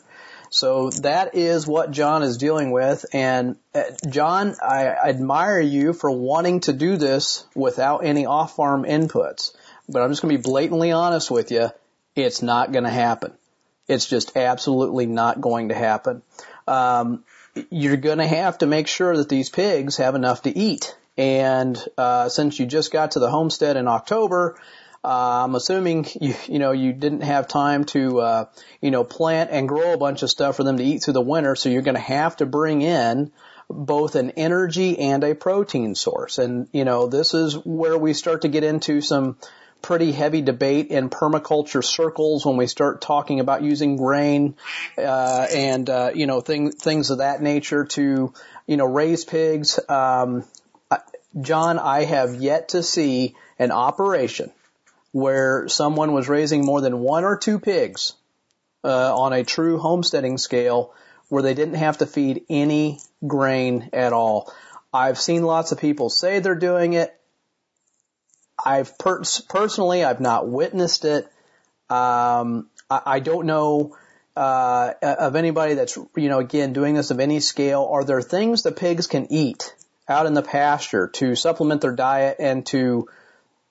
[0.54, 3.04] So that is what John is dealing with.
[3.12, 9.52] And uh, John, I admire you for wanting to do this without any off-farm inputs.
[9.88, 11.70] But I'm just going to be blatantly honest with you.
[12.14, 13.32] It's not going to happen.
[13.88, 16.22] It's just absolutely not going to happen.
[16.68, 17.24] Um,
[17.70, 20.96] you're going to have to make sure that these pigs have enough to eat.
[21.18, 24.56] And uh, since you just got to the homestead in October,
[25.04, 28.44] uh, I'm assuming you, you know, you didn't have time to, uh,
[28.80, 31.20] you know, plant and grow a bunch of stuff for them to eat through the
[31.20, 31.54] winter.
[31.56, 33.30] So you're going to have to bring in,
[33.68, 36.38] both an energy and a protein source.
[36.38, 39.36] And, you know, this is where we start to get into some
[39.82, 44.56] pretty heavy debate in permaculture circles when we start talking about using grain
[44.96, 48.32] uh, and uh, you know things things of that nature to
[48.66, 49.78] you know raise pigs.
[49.86, 50.44] Um,
[51.38, 54.50] John, I have yet to see an operation
[55.14, 58.14] where someone was raising more than one or two pigs
[58.82, 60.92] uh, on a true homesteading scale
[61.28, 64.52] where they didn't have to feed any grain at all.
[64.92, 67.16] I've seen lots of people say they're doing it.
[68.66, 71.26] I've per- personally, I've not witnessed it.
[71.88, 73.96] Um, I, I don't know
[74.34, 77.88] uh, of anybody that's you know again doing this of any scale.
[77.88, 79.76] Are there things the pigs can eat
[80.08, 83.06] out in the pasture to supplement their diet and to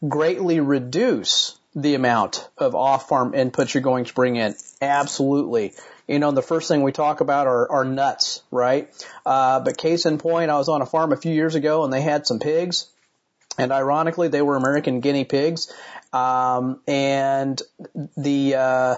[0.07, 4.55] greatly reduce the amount of off-farm inputs you're going to bring in?
[4.81, 5.73] Absolutely.
[6.07, 8.89] You know, the first thing we talk about are, are nuts, right?
[9.25, 11.93] Uh, but case in point, I was on a farm a few years ago and
[11.93, 12.87] they had some pigs
[13.57, 15.71] and ironically, they were American guinea pigs.
[16.11, 17.61] Um, and
[18.17, 18.95] the, uh,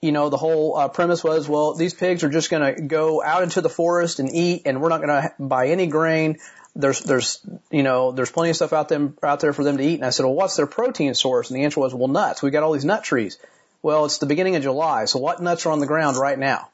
[0.00, 3.22] you know, the whole uh, premise was, well, these pigs are just going to go
[3.22, 6.38] out into the forest and eat, and we're not going to buy any grain.
[6.74, 9.84] There's, there's, you know, there's plenty of stuff out them out there for them to
[9.84, 9.96] eat.
[9.96, 11.50] And I said, well, what's their protein source?
[11.50, 12.42] And the answer was, well, nuts.
[12.42, 13.38] We got all these nut trees.
[13.82, 16.68] Well, it's the beginning of July, so what nuts are on the ground right now?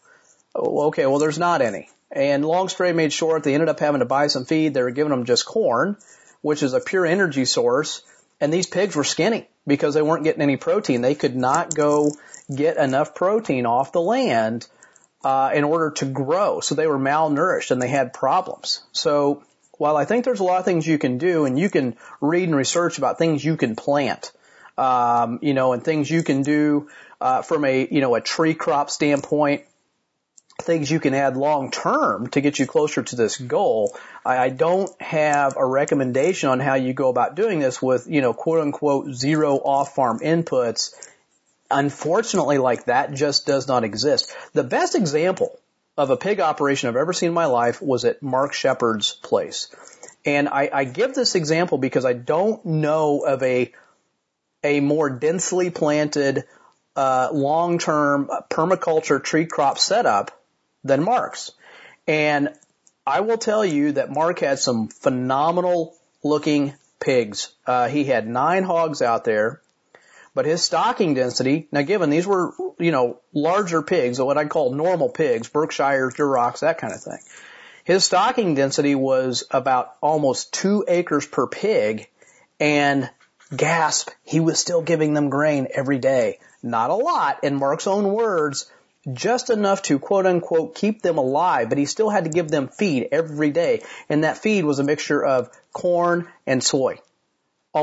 [0.55, 1.89] Oh, okay, well, there's not any.
[2.13, 4.75] And long story made short, they ended up having to buy some feed.
[4.75, 5.97] They were giving them just corn
[6.43, 8.03] which is a pure energy source.
[8.41, 11.01] And these pigs were skinny because they weren't getting any protein.
[11.01, 12.13] They could not go
[12.55, 14.67] get enough protein off the land
[15.25, 16.61] uh, in order to grow.
[16.61, 18.83] So they were malnourished and they had problems.
[18.93, 19.43] So
[19.79, 22.49] while I think there's a lot of things you can do, and you can read
[22.49, 24.33] and research about things you can plant,
[24.76, 26.89] um, you know, and things you can do
[27.20, 29.62] uh, from a you know a tree crop standpoint,
[30.61, 33.97] things you can add long term to get you closer to this goal.
[34.24, 38.20] I, I don't have a recommendation on how you go about doing this with, you
[38.20, 40.93] know, quote unquote zero off farm inputs.
[41.70, 44.35] Unfortunately, like that just does not exist.
[44.55, 45.59] The best example
[45.99, 49.69] of a pig operation I've ever seen in my life was at Mark Shepard's place.
[50.25, 53.73] And I, I give this example because I don't know of a,
[54.63, 56.45] a more densely planted,
[56.95, 60.31] uh, long-term permaculture tree crop setup
[60.85, 61.51] than Mark's.
[62.07, 62.51] And
[63.05, 67.51] I will tell you that Mark had some phenomenal looking pigs.
[67.67, 69.63] Uh, he had nine hogs out there,
[70.39, 74.49] but his stocking density, now given these were, you know, larger pigs, or what I'd
[74.49, 77.18] call normal pigs, Berkshires, Durocs, that kind of thing.
[77.82, 82.09] His stocking density was about almost two acres per pig
[82.61, 83.11] and
[83.57, 86.39] gasp, he was still giving them grain every day.
[86.62, 88.70] Not a lot, in Mark's own words,
[89.12, 92.68] just enough to quote unquote keep them alive, but he still had to give them
[92.68, 93.82] feed every day.
[94.09, 97.01] And that feed was a mixture of corn and soy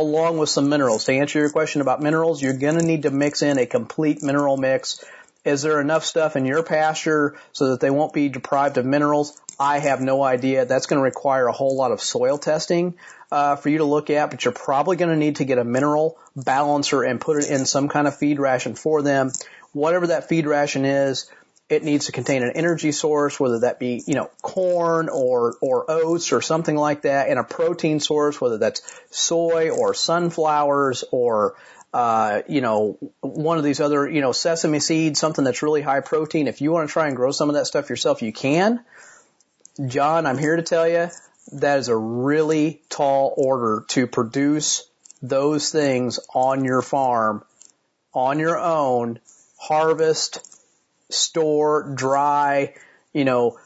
[0.02, 1.06] along with some minerals.
[1.06, 4.24] To answer your question about minerals, you're going to need to mix in a complete
[4.24, 5.04] mineral mix.
[5.44, 9.40] Is there enough stuff in your pasture so that they won't be deprived of minerals?
[9.60, 10.66] I have no idea.
[10.66, 12.96] That's going to require a whole lot of soil testing
[13.32, 15.64] uh, for you to look at, but you're probably going to need to get a
[15.64, 19.32] mineral balancer and put it in some kind of feed ration for them
[19.76, 21.30] whatever that feed ration is,
[21.68, 25.90] it needs to contain an energy source, whether that be, you know, corn or, or
[25.90, 31.56] oats or something like that, and a protein source, whether that's soy or sunflowers or,
[31.94, 36.02] uh, you know, one of these other, you know, sesame seeds, something that's really high
[36.02, 36.48] protein.
[36.48, 38.84] If you want to try and grow some of that stuff yourself, you can.
[39.88, 41.10] John, I'm here to tell you
[41.54, 44.88] that is a really tall order to produce
[45.22, 47.44] those things on your farm
[48.16, 49.20] on your own
[49.58, 50.55] harvest,
[51.16, 52.74] store, dry,
[53.14, 53.58] you know,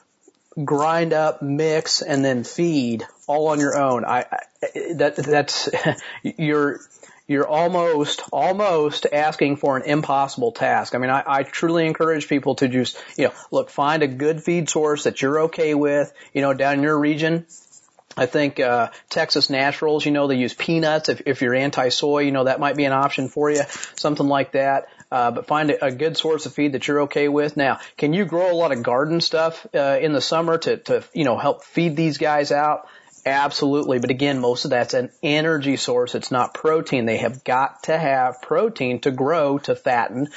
[0.64, 4.06] grind up, mix, and then feed all on your own.
[4.06, 5.70] I, I that that's
[6.24, 6.80] you're
[7.28, 10.96] you're almost almost asking for an impossible task.
[10.96, 14.44] I mean, I, I truly encourage people to just you know look find a good
[14.44, 16.12] feed source that you're okay with.
[16.34, 17.46] You know, down in your region,
[18.18, 21.08] I think uh, Texas Naturals, you know, they use peanuts.
[21.08, 23.62] If, if you're anti-soy, you know, that might be an option for you,
[23.96, 24.88] something like that.
[25.12, 27.58] Uh, but find a, a good source of feed that you're okay with.
[27.58, 31.04] Now, can you grow a lot of garden stuff uh, in the summer to, to,
[31.14, 32.88] you know, help feed these guys out?
[33.26, 34.00] Absolutely.
[34.00, 36.16] But again, most of that's an energy source.
[36.16, 37.06] It's not protein.
[37.06, 40.28] They have got to have protein to grow, to fatten,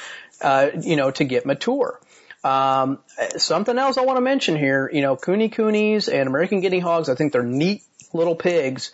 [0.41, 1.99] uh, you know, to get mature.
[2.43, 2.99] Um,
[3.37, 7.15] something else I want to mention here, you know, Kunekünis and American guinea hogs, I
[7.15, 8.91] think they're neat little pigs.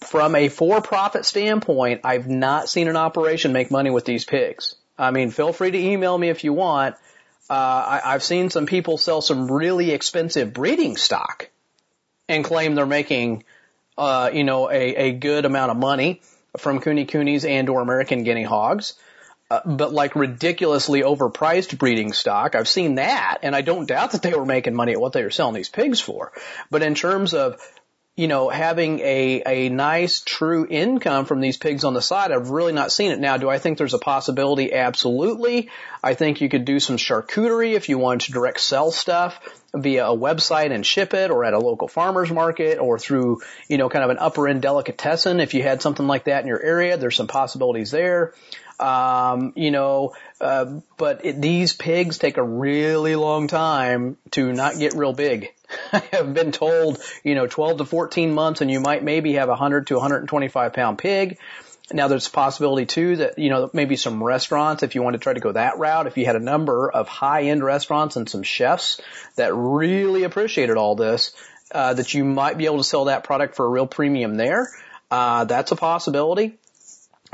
[0.00, 4.76] From a for-profit standpoint, I've not seen an operation make money with these pigs.
[4.98, 6.96] I mean, feel free to email me if you want.
[7.48, 11.48] Uh, I, I've seen some people sell some really expensive breeding stock
[12.28, 13.44] and claim they're making,
[13.96, 16.20] uh, you know, a, a good amount of money
[16.58, 18.94] from Kune Kunes and or American guinea hogs.
[19.48, 22.56] Uh, but like ridiculously overpriced breeding stock.
[22.56, 25.22] I've seen that and I don't doubt that they were making money at what they
[25.22, 26.32] were selling these pigs for.
[26.68, 27.60] But in terms of
[28.16, 32.32] you know, having a, a nice true income from these pigs on the side.
[32.32, 33.20] I've really not seen it.
[33.20, 34.72] Now, do I think there's a possibility?
[34.72, 35.68] Absolutely.
[36.02, 39.38] I think you could do some charcuterie if you wanted to direct sell stuff
[39.74, 43.76] via a website and ship it or at a local farmer's market or through, you
[43.76, 45.38] know, kind of an upper end delicatessen.
[45.38, 48.32] If you had something like that in your area, there's some possibilities there.
[48.78, 54.78] Um, you know, uh, but it, these pigs take a really long time to not
[54.78, 55.52] get real big.
[55.92, 59.48] I have been told, you know, 12 to 14 months and you might maybe have
[59.48, 61.38] a 100 to 125 pound pig.
[61.92, 65.20] Now there's a possibility too that, you know, maybe some restaurants, if you want to
[65.20, 68.28] try to go that route, if you had a number of high end restaurants and
[68.28, 69.00] some chefs
[69.36, 71.32] that really appreciated all this,
[71.72, 74.68] uh, that you might be able to sell that product for a real premium there.
[75.10, 76.58] Uh, that's a possibility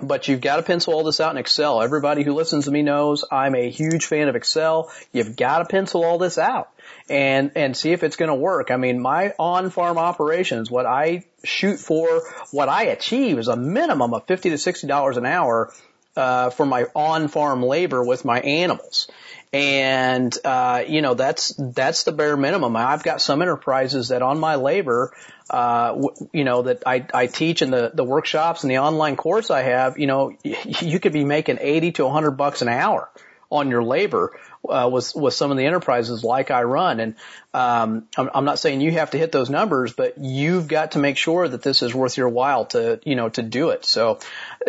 [0.03, 1.81] but you've got to pencil all this out in Excel.
[1.81, 4.91] Everybody who listens to me knows I'm a huge fan of Excel.
[5.13, 6.71] You've got to pencil all this out
[7.09, 8.71] and, and see if it's going to work.
[8.71, 14.13] I mean, my on-farm operations, what I shoot for, what I achieve is a minimum
[14.15, 15.73] of 50 to $60 an hour,
[16.17, 19.09] uh, for my on-farm labor with my animals.
[19.53, 22.75] And, uh, you know, that's, that's the bare minimum.
[22.75, 25.13] I've got some enterprises that on my labor,
[25.51, 29.17] uh, w- you know, that I, I teach in the, the workshops and the online
[29.17, 33.11] course I have, you know, you could be making 80 to 100 bucks an hour
[33.53, 34.39] on your labor
[34.69, 37.01] uh, with with some of the enterprises like I run.
[37.01, 37.15] And
[37.53, 40.99] um, I'm, I'm not saying you have to hit those numbers, but you've got to
[40.99, 43.85] make sure that this is worth your while to you know to do it.
[43.85, 44.21] So,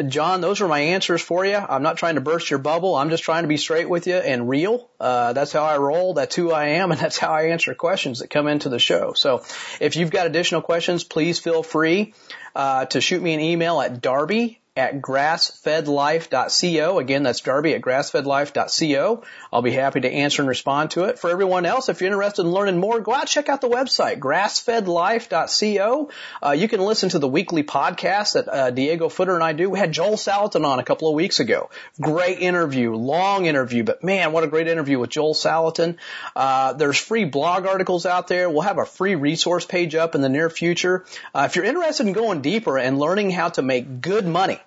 [0.07, 1.55] John, those are my answers for you.
[1.55, 2.95] I'm not trying to burst your bubble.
[2.95, 4.89] I'm just trying to be straight with you and real.
[4.99, 6.13] Uh, that's how I roll.
[6.13, 9.13] That's who I am, and that's how I answer questions that come into the show.
[9.13, 9.43] So,
[9.79, 12.13] if you've got additional questions, please feel free
[12.55, 16.99] uh, to shoot me an email at Darby at grassfedlife.co.
[16.99, 19.23] Again, that's Darby at grassfedlife.co.
[19.51, 21.19] I'll be happy to answer and respond to it.
[21.19, 24.17] For everyone else, if you're interested in learning more, go out check out the website,
[24.17, 26.09] grassfedlife.co.
[26.41, 29.69] Uh, you can listen to the weekly podcast that uh, Diego Footer and I do.
[29.69, 31.69] We had Joel Salatin on a couple of weeks ago.
[32.01, 35.97] Great interview, long interview, but man, what a great interview with Joel Salatin.
[36.35, 38.49] Uh, there's free blog articles out there.
[38.49, 41.05] We'll have a free resource page up in the near future.
[41.33, 44.59] Uh, if you're interested in going deeper and learning how to make good money,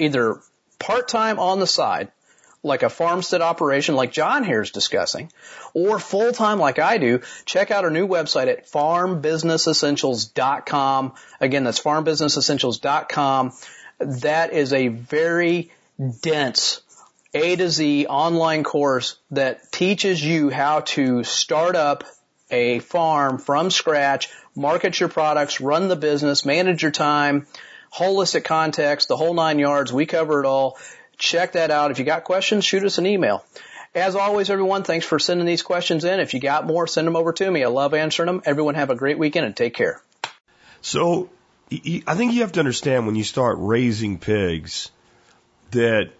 [0.00, 0.40] either
[0.78, 2.10] part-time on the side,
[2.62, 5.32] like a farmstead operation like John here is discussing,
[5.72, 11.14] or full-time like I do, check out our new website at farmbusinessessentials.com.
[11.40, 13.52] Again, that's farmbusinessessentials.com.
[13.98, 15.70] That is a very
[16.22, 16.80] dense
[17.34, 22.04] A to Z online course that teaches you how to start up
[22.50, 27.46] a farm from scratch, market your products, run the business, manage your time,
[27.92, 29.92] holistic context, the whole nine yards.
[29.92, 30.78] We cover it all.
[31.18, 31.90] Check that out.
[31.90, 33.44] If you got questions, shoot us an email.
[33.94, 36.20] As always, everyone, thanks for sending these questions in.
[36.20, 37.64] If you got more, send them over to me.
[37.64, 38.42] I love answering them.
[38.44, 40.00] Everyone have a great weekend and take care.
[40.80, 41.28] So
[41.72, 44.90] I think you have to understand when you start raising pigs
[45.72, 46.10] that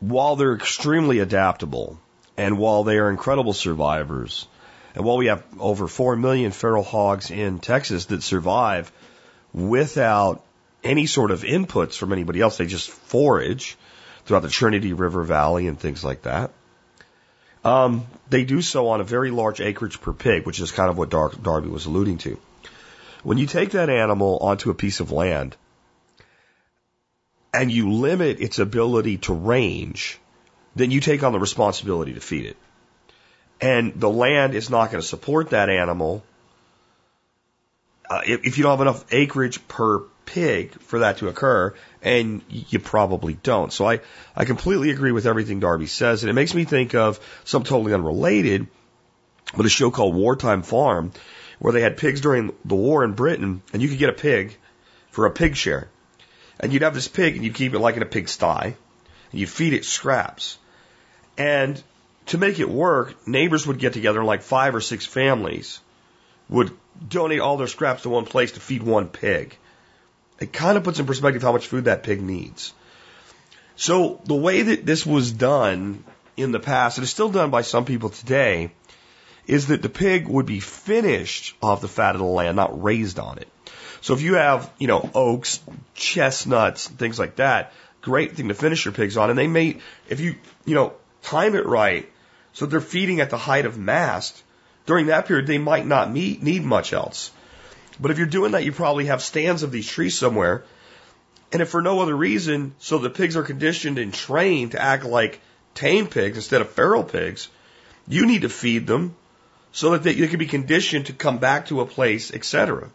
[0.00, 2.00] while they're extremely adaptable
[2.36, 4.48] and while they are incredible survivors,
[4.94, 8.90] and while we have over 4 million feral hogs in Texas that survive
[9.52, 10.42] without
[10.82, 13.76] any sort of inputs from anybody else, they just forage
[14.24, 16.50] throughout the Trinity River Valley and things like that.
[17.64, 20.96] Um, they do so on a very large acreage per pig, which is kind of
[20.96, 22.38] what Dar- Darby was alluding to.
[23.22, 25.56] When you take that animal onto a piece of land
[27.52, 30.18] and you limit its ability to range,
[30.74, 32.56] then you take on the responsibility to feed it.
[33.60, 36.22] And the land is not going to support that animal
[38.10, 40.00] uh, if, if you don't have enough acreage per
[40.30, 43.72] pig for that to occur, and you probably don't.
[43.72, 44.00] So I,
[44.36, 47.92] I completely agree with everything Darby says, and it makes me think of something totally
[47.92, 48.68] unrelated,
[49.56, 51.10] but a show called Wartime Farm,
[51.58, 54.56] where they had pigs during the war in Britain, and you could get a pig
[55.10, 55.88] for a pig share.
[56.60, 58.76] And you'd have this pig, and you'd keep it like in a pig sty,
[59.32, 60.58] and you'd feed it scraps.
[61.36, 61.82] And
[62.26, 65.80] to make it work, neighbors would get together, like five or six families
[66.48, 66.70] would
[67.08, 69.56] donate all their scraps to one place to feed one pig.
[70.40, 72.72] It kind of puts in perspective how much food that pig needs.
[73.76, 76.04] So the way that this was done
[76.36, 78.72] in the past, and is still done by some people today,
[79.46, 83.18] is that the pig would be finished off the fat of the land, not raised
[83.18, 83.48] on it.
[84.00, 85.60] So if you have, you know, oaks,
[85.94, 89.28] chestnuts, things like that, great thing to finish your pigs on.
[89.28, 89.78] And they may,
[90.08, 92.10] if you, you know, time it right,
[92.52, 94.42] so they're feeding at the height of mast,
[94.86, 97.30] during that period they might not meet, need much else.
[98.00, 100.64] But if you're doing that, you probably have stands of these trees somewhere.
[101.52, 105.04] And if for no other reason, so the pigs are conditioned and trained to act
[105.04, 105.40] like
[105.74, 107.48] tame pigs instead of feral pigs,
[108.08, 109.14] you need to feed them
[109.72, 112.90] so that they, they can be conditioned to come back to a place, etc.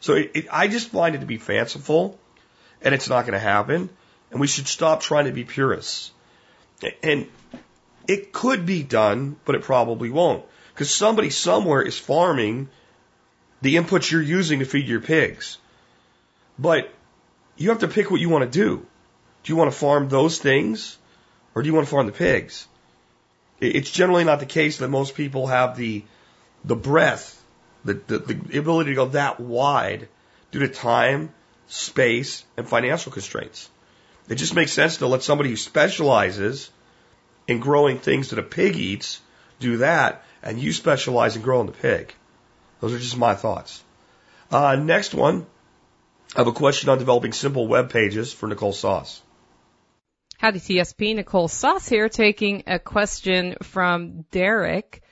[0.00, 2.18] So it, it, I just find it to be fanciful,
[2.82, 3.88] and it's not going to happen.
[4.30, 6.10] And we should stop trying to be purists.
[7.02, 7.28] And
[8.08, 10.44] it could be done, but it probably won't.
[10.74, 12.68] Because somebody somewhere is farming
[13.62, 15.56] the inputs you're using to feed your pigs.
[16.58, 16.92] But
[17.56, 18.86] you have to pick what you want to do.
[19.44, 20.98] Do you want to farm those things
[21.54, 22.66] or do you want to farm the pigs?
[23.60, 26.04] It's generally not the case that most people have the
[26.64, 27.42] the breadth,
[27.84, 30.08] the, the, the ability to go that wide
[30.52, 31.32] due to time,
[31.66, 33.68] space, and financial constraints.
[34.28, 36.70] It just makes sense to let somebody who specializes
[37.48, 39.20] in growing things that a pig eats
[39.58, 42.14] do that, and you specialize in growing the pig.
[42.82, 43.80] Those are just my thoughts.
[44.50, 45.46] Uh, next one,
[46.34, 49.22] I have a question on developing simple web pages for Nicole Sauce.
[50.38, 55.04] Howdy TSP, Nicole Sauce here, taking a question from Derek.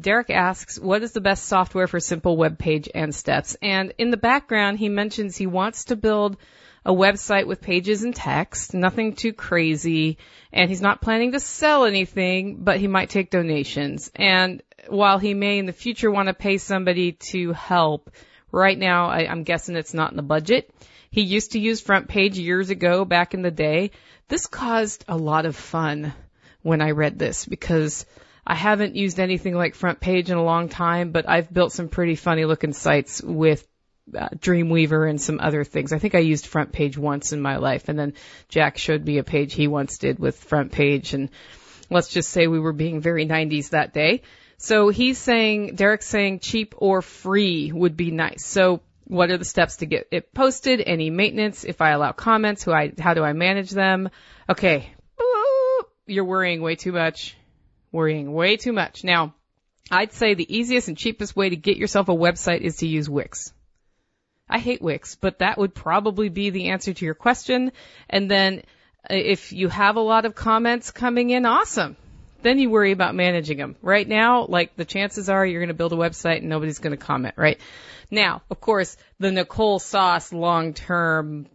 [0.00, 3.56] Derek asks, what is the best software for simple web page and steps?
[3.62, 6.36] And in the background, he mentions he wants to build
[6.84, 10.18] a website with pages and text, nothing too crazy,
[10.52, 14.10] and he's not planning to sell anything, but he might take donations.
[14.16, 18.10] And while he may in the future want to pay somebody to help,
[18.50, 20.70] right now I, I'm guessing it's not in the budget.
[21.10, 23.92] He used to use FrontPage years ago back in the day.
[24.28, 26.12] This caused a lot of fun
[26.62, 28.04] when I read this because
[28.46, 32.16] I haven't used anything like FrontPage in a long time, but I've built some pretty
[32.16, 33.66] funny looking sites with
[34.14, 35.92] uh, Dreamweaver and some other things.
[35.92, 38.14] I think I used FrontPage once in my life and then
[38.48, 41.30] Jack showed me a page he once did with FrontPage and
[41.90, 44.22] let's just say we were being very 90s that day.
[44.64, 48.46] So he's saying, Derek's saying cheap or free would be nice.
[48.46, 50.80] So what are the steps to get it posted?
[50.80, 51.64] Any maintenance?
[51.64, 54.08] If I allow comments, who I, how do I manage them?
[54.48, 54.90] Okay.
[56.06, 57.36] You're worrying way too much.
[57.92, 59.04] Worrying way too much.
[59.04, 59.34] Now,
[59.90, 63.06] I'd say the easiest and cheapest way to get yourself a website is to use
[63.06, 63.52] Wix.
[64.48, 67.70] I hate Wix, but that would probably be the answer to your question.
[68.08, 68.62] And then
[69.10, 71.98] uh, if you have a lot of comments coming in, awesome.
[72.44, 73.74] Then you worry about managing them.
[73.82, 76.96] Right now, like the chances are you're going to build a website and nobody's going
[76.96, 77.60] to comment, right?
[78.10, 81.48] Now, of course, the Nicole Sauce long-term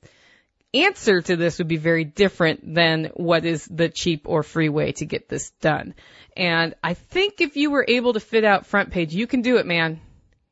[0.73, 4.91] answer to this would be very different than what is the cheap or free way
[4.91, 5.95] to get this done.
[6.35, 9.65] And I think if you were able to fit out FrontPage, you can do it,
[9.65, 10.01] man.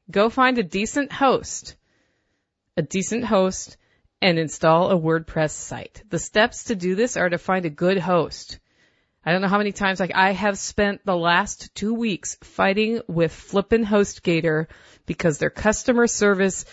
[0.09, 1.75] Go find a decent host
[2.77, 3.75] a decent host,
[4.21, 6.03] and install a WordPress site.
[6.09, 8.59] The steps to do this are to find a good host.
[9.28, 13.01] I don't know how many times like I have spent the last two weeks fighting
[13.09, 14.67] with flippin' HostGator
[15.05, 16.63] because their customer service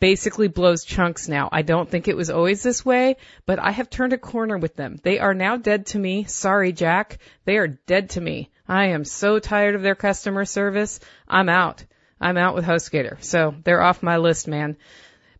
[0.00, 1.48] basically blows chunks now.
[1.52, 3.14] I don't think it was always this way,
[3.46, 4.96] but I have turned a corner with them.
[5.00, 6.24] They are now dead to me.
[6.24, 7.18] Sorry, Jack.
[7.44, 8.50] They are dead to me.
[8.66, 10.98] I am so tired of their customer service.
[11.28, 11.84] I'm out.
[12.20, 13.22] I'm out with HostGator.
[13.22, 14.78] So they're off my list, man.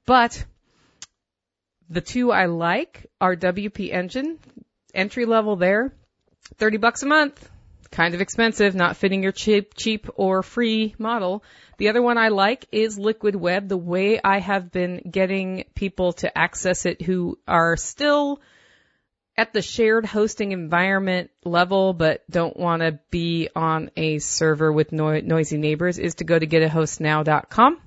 [0.06, 0.44] But
[1.88, 4.38] the two I like are WP Engine,
[4.94, 5.92] entry level there,
[6.58, 7.48] 30 bucks a month.
[7.90, 11.42] Kind of expensive, not fitting your cheap, cheap or free model.
[11.78, 13.68] The other one I like is Liquid Web.
[13.68, 18.40] The way I have been getting people to access it who are still
[19.36, 24.92] at the shared hosting environment level, but don't want to be on a server with
[24.92, 27.80] no- noisy neighbors is to go to getahostnow.com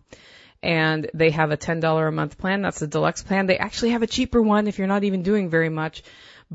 [0.64, 2.62] and they have a $10 a month plan.
[2.62, 3.46] That's the deluxe plan.
[3.46, 6.04] They actually have a cheaper one if you're not even doing very much.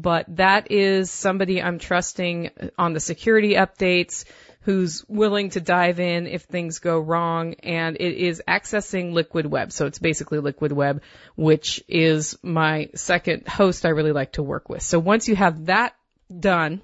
[0.01, 4.25] But that is somebody I'm trusting on the security updates
[4.63, 9.73] who's willing to dive in if things go wrong and it is accessing liquid web.
[9.73, 11.03] So it's basically liquid web,
[11.37, 14.83] which is my second host I really like to work with.
[14.83, 15.95] So once you have that
[16.39, 16.83] done,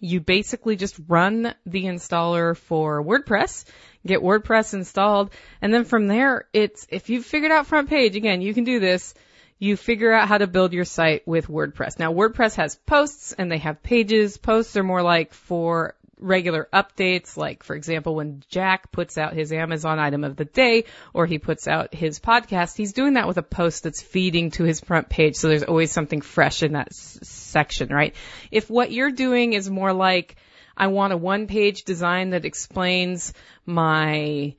[0.00, 3.64] you basically just run the installer for WordPress
[4.06, 8.54] get WordPress installed, and then from there, it's, if you've figured out FrontPage, again, you
[8.54, 9.14] can do this,
[9.58, 11.98] you figure out how to build your site with WordPress.
[11.98, 14.36] Now WordPress has posts and they have pages.
[14.36, 19.52] Posts are more like for regular updates, like for example when Jack puts out his
[19.52, 23.38] Amazon item of the day or he puts out his podcast, he's doing that with
[23.38, 25.36] a post that's feeding to his front page.
[25.36, 28.14] So there's always something fresh in that s- section, right?
[28.50, 30.36] If what you're doing is more like
[30.76, 33.32] I want a one page design that explains
[33.64, 34.54] my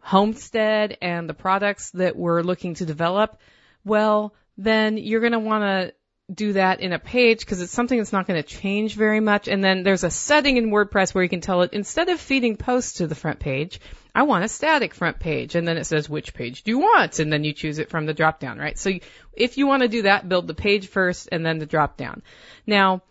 [0.00, 3.38] homestead and the products that we're looking to develop,
[3.84, 5.94] well, then you're going to want to
[6.32, 9.48] do that in a page because it's something that's not going to change very much.
[9.48, 12.56] And then there's a setting in WordPress where you can tell it instead of feeding
[12.56, 13.80] posts to the front page,
[14.14, 15.54] I want a static front page.
[15.54, 17.18] And then it says which page do you want?
[17.18, 18.78] And then you choose it from the drop down, right?
[18.78, 18.92] So
[19.32, 22.22] if you want to do that, build the page first and then the drop down.
[22.66, 23.02] Now,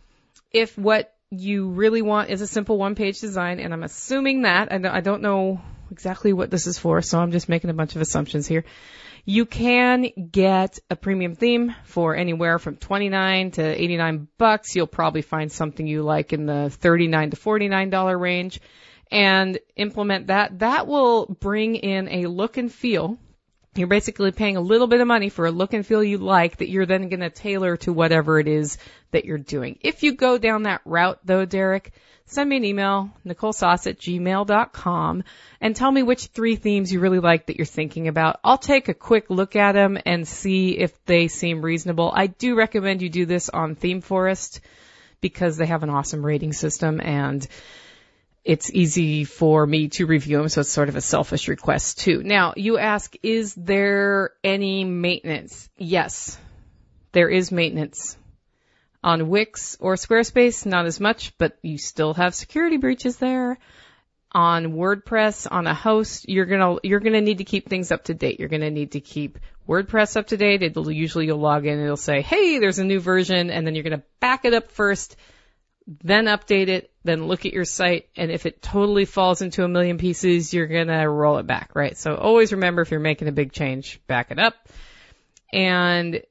[0.52, 4.72] if what you really want is a simple one page design, and I'm assuming that,
[4.72, 5.62] I don't know
[5.92, 8.66] exactly what this is for, so I'm just making a bunch of assumptions here.
[9.26, 14.76] You can get a premium theme for anywhere from 29 to 89 bucks.
[14.76, 18.60] You'll probably find something you like in the 39 to 49 dollar range
[19.12, 20.60] and implement that.
[20.60, 23.18] That will bring in a look and feel.
[23.74, 26.58] You're basically paying a little bit of money for a look and feel you like
[26.58, 28.78] that you're then going to tailor to whatever it is
[29.12, 29.80] that you're doing.
[29.80, 31.94] If you go down that route though, Derek,
[32.26, 35.24] send me an email, nicolesauce at gmail.com,
[35.62, 38.42] and tell me which three themes you really like that you're thinking about.
[38.44, 42.12] I'll take a quick look at them and see if they seem reasonable.
[42.14, 44.60] I do recommend you do this on ThemeForest
[45.22, 47.48] because they have an awesome rating system and
[48.44, 52.24] it's easy for me to review them, so it's sort of a selfish request too.
[52.24, 55.70] Now, you ask, is there any maintenance?
[55.78, 56.38] Yes,
[57.12, 58.18] there is maintenance.
[59.04, 63.58] On Wix or Squarespace, not as much, but you still have security breaches there.
[64.32, 68.14] On WordPress, on a host, you're gonna, you're gonna need to keep things up to
[68.14, 68.40] date.
[68.40, 70.64] You're gonna need to keep WordPress up to date.
[70.64, 73.76] It'll usually you'll log in and it'll say, hey, there's a new version, and then
[73.76, 75.16] you're gonna back it up first,
[75.88, 79.68] then update it, then look at your site, and if it totally falls into a
[79.68, 81.98] million pieces, you're gonna roll it back, right?
[81.98, 84.56] So always remember if you're making a big change, back it up.
[85.52, 86.22] And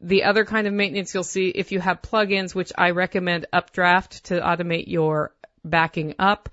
[0.00, 4.26] the other kind of maintenance you'll see if you have plugins, which I recommend Updraft
[4.26, 5.34] to automate your
[5.64, 6.50] backing up,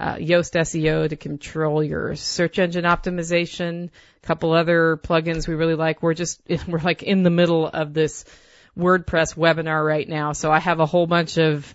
[0.00, 3.90] uh, Yoast SEO to control your search engine optimization,
[4.22, 6.02] a couple other plugins we really like.
[6.02, 8.24] We're just, we're like in the middle of this
[8.78, 10.32] WordPress webinar right now.
[10.32, 11.74] So I have a whole bunch of,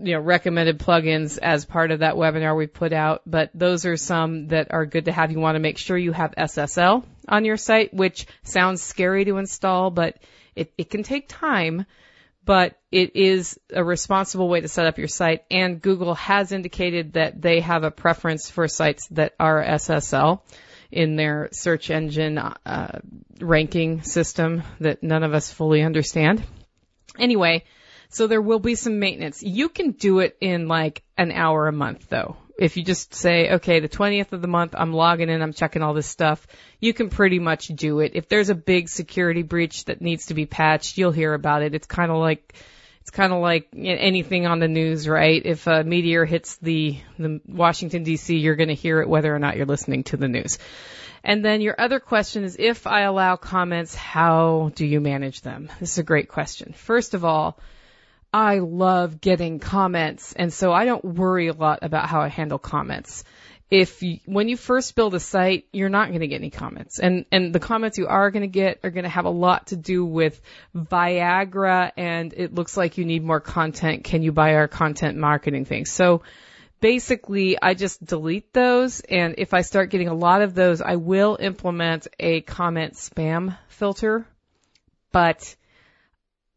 [0.00, 3.96] you know, recommended plugins as part of that webinar we put out, but those are
[3.96, 5.32] some that are good to have.
[5.32, 9.38] You want to make sure you have SSL on your site, which sounds scary to
[9.38, 10.16] install, but
[10.54, 11.86] it, it can take time,
[12.44, 15.44] but it is a responsible way to set up your site.
[15.50, 20.40] And Google has indicated that they have a preference for sites that are SSL
[20.92, 23.00] in their search engine uh,
[23.40, 26.44] ranking system that none of us fully understand.
[27.18, 27.64] Anyway,
[28.10, 29.42] so there will be some maintenance.
[29.42, 32.36] You can do it in like an hour a month though.
[32.58, 35.82] If you just say, okay, the 20th of the month, I'm logging in, I'm checking
[35.82, 36.46] all this stuff,
[36.78, 38.12] you can pretty much do it.
[38.14, 41.74] If there's a big security breach that needs to be patched, you'll hear about it.
[41.74, 42.54] It's kind of like,
[43.02, 45.44] it's kind of like anything on the news, right?
[45.44, 49.40] If a meteor hits the, the Washington DC, you're going to hear it whether or
[49.40, 50.60] not you're listening to the news.
[51.24, 55.68] And then your other question is if I allow comments, how do you manage them?
[55.80, 56.74] This is a great question.
[56.74, 57.58] First of all,
[58.32, 62.58] I love getting comments, and so I don't worry a lot about how I handle
[62.58, 63.24] comments.
[63.72, 66.98] If you, when you first build a site, you're not going to get any comments,
[66.98, 69.68] and and the comments you are going to get are going to have a lot
[69.68, 70.38] to do with
[70.76, 74.04] Viagra, and it looks like you need more content.
[74.04, 75.86] Can you buy our content marketing thing?
[75.86, 76.20] So
[76.82, 80.96] basically I just delete those and if I start getting a lot of those, I
[80.96, 84.26] will implement a comment spam filter.
[85.12, 85.56] But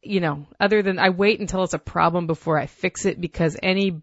[0.02, 3.58] you know, other than I wait until it's a problem before I fix it because
[3.64, 4.02] any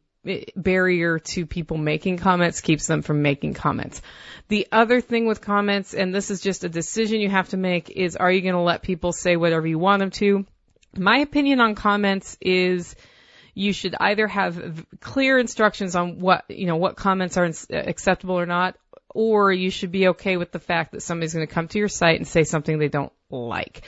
[0.56, 4.02] barrier to people making comments keeps them from making comments.
[4.48, 7.90] The other thing with comments, and this is just a decision you have to make,
[7.90, 10.46] is are you going to let people say whatever you want them to?
[10.96, 12.94] My opinion on comments is
[13.54, 18.46] you should either have clear instructions on what, you know, what comments are acceptable or
[18.46, 18.76] not,
[19.08, 21.88] or you should be okay with the fact that somebody's going to come to your
[21.88, 23.82] site and say something they don't like.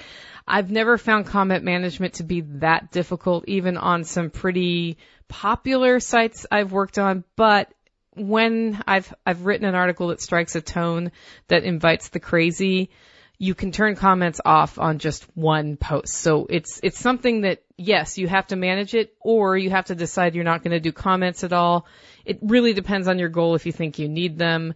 [0.47, 6.46] I've never found comment management to be that difficult, even on some pretty popular sites
[6.50, 7.72] I've worked on, but
[8.14, 11.12] when I've, I've written an article that strikes a tone
[11.48, 12.90] that invites the crazy,
[13.38, 16.14] you can turn comments off on just one post.
[16.14, 19.94] So it's, it's something that, yes, you have to manage it or you have to
[19.94, 21.86] decide you're not going to do comments at all.
[22.24, 24.74] It really depends on your goal if you think you need them.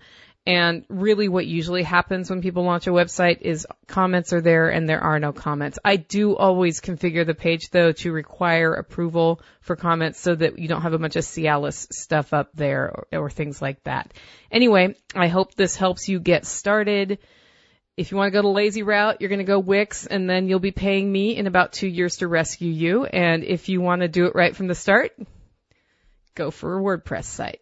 [0.49, 4.89] And really what usually happens when people launch a website is comments are there and
[4.89, 5.79] there are no comments.
[5.85, 10.67] I do always configure the page though to require approval for comments so that you
[10.67, 14.15] don't have a bunch of Cialis stuff up there or, or things like that.
[14.51, 17.19] Anyway, I hope this helps you get started.
[17.99, 20.49] If you want to go the lazy route, you're going to go Wix and then
[20.49, 23.05] you'll be paying me in about two years to rescue you.
[23.05, 25.13] And if you want to do it right from the start,
[26.35, 27.61] go for a WordPress site.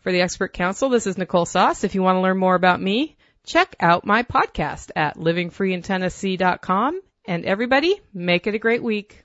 [0.00, 1.82] For the Expert Council, this is Nicole Sauce.
[1.82, 7.44] If you want to learn more about me, check out my podcast at livingfreeintennessee.com And
[7.44, 9.24] everybody, make it a great week.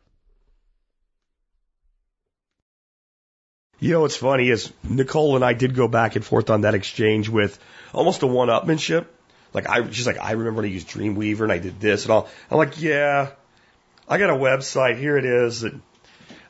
[3.80, 6.74] You know what's funny is Nicole and I did go back and forth on that
[6.74, 7.60] exchange with
[7.94, 9.06] almost a one-upmanship.
[9.54, 12.12] Like I, she's like, I remember when I used Dreamweaver and I did this and
[12.12, 12.30] all.
[12.50, 13.32] I'm like, yeah,
[14.08, 14.98] I got a website.
[14.98, 15.74] Here it is that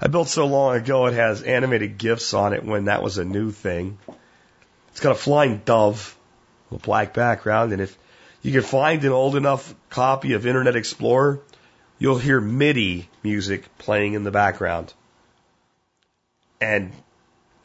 [0.04, 1.06] I built so long ago.
[1.06, 3.98] It has animated GIFs on it when that was a new thing.
[4.90, 6.18] It's got a flying dove
[6.70, 7.72] with a black background.
[7.72, 7.98] And if
[8.42, 11.40] you can find an old enough copy of Internet Explorer,
[12.00, 14.94] you'll hear MIDI music playing in the background.
[16.60, 16.92] And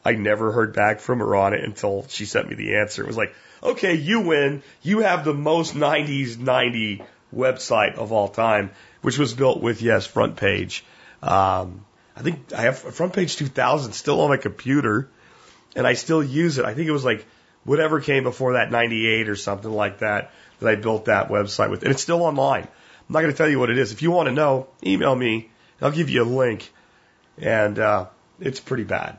[0.05, 3.03] I never heard back from her on it until she sent me the answer.
[3.03, 4.63] It was like, okay, you win.
[4.81, 7.03] You have the most 90s 90
[7.35, 8.71] website of all time,
[9.01, 10.83] which was built with, yes, FrontPage.
[11.21, 11.83] Um,
[12.19, 15.09] I think I have FrontPage 2000 still on my computer
[15.75, 16.65] and I still use it.
[16.65, 17.25] I think it was like
[17.63, 21.83] whatever came before that 98 or something like that that I built that website with.
[21.83, 22.63] And it's still online.
[22.63, 23.93] I'm not going to tell you what it is.
[23.93, 25.49] If you want to know, email me.
[25.81, 26.69] I'll give you a link.
[27.37, 28.07] And, uh,
[28.41, 29.17] it's pretty bad.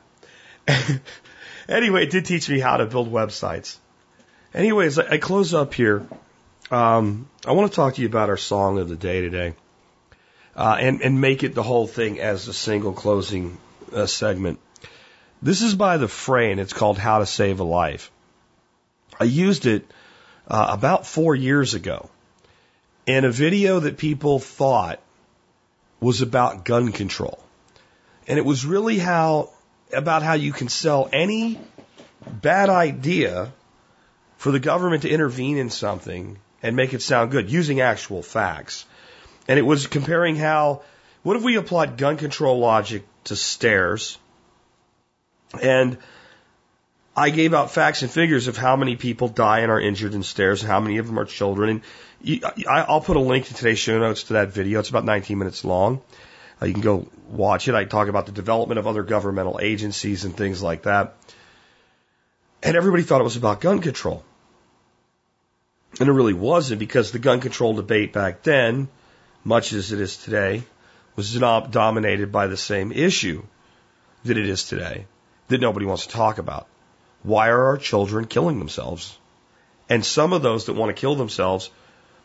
[1.68, 3.78] anyway, it did teach me how to build websites.
[4.52, 6.06] Anyways, I, I close up here.
[6.70, 9.54] Um, I want to talk to you about our song of the day today,
[10.56, 13.58] uh, and and make it the whole thing as a single closing
[13.92, 14.58] uh, segment.
[15.42, 18.10] This is by the Fray, and it's called "How to Save a Life."
[19.18, 19.84] I used it
[20.48, 22.10] uh, about four years ago
[23.06, 25.00] in a video that people thought
[26.00, 27.42] was about gun control,
[28.26, 29.50] and it was really how
[29.92, 31.58] about how you can sell any
[32.26, 33.52] bad idea
[34.36, 38.84] for the government to intervene in something and make it sound good using actual facts.
[39.48, 40.82] And it was comparing how,
[41.22, 44.18] what if we applied gun control logic to stairs?
[45.60, 45.98] And
[47.16, 50.22] I gave out facts and figures of how many people die and are injured in
[50.22, 51.82] stairs, and how many of them are children.
[52.24, 54.80] And I'll put a link to today's show notes to that video.
[54.80, 56.02] It's about 19 minutes long.
[56.62, 57.74] Uh, you can go watch it.
[57.74, 61.16] I talk about the development of other governmental agencies and things like that.
[62.62, 64.22] And everybody thought it was about gun control.
[65.98, 68.88] And it really wasn't because the gun control debate back then,
[69.44, 70.62] much as it is today,
[71.16, 73.42] was dominated by the same issue
[74.24, 75.06] that it is today
[75.48, 76.66] that nobody wants to talk about.
[77.22, 79.18] Why are our children killing themselves?
[79.88, 81.70] And some of those that want to kill themselves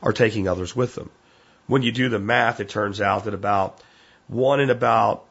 [0.01, 1.09] are taking others with them.
[1.67, 3.81] When you do the math, it turns out that about
[4.27, 5.25] one in about,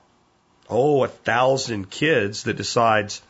[0.68, 3.22] oh, a thousand kids that decides,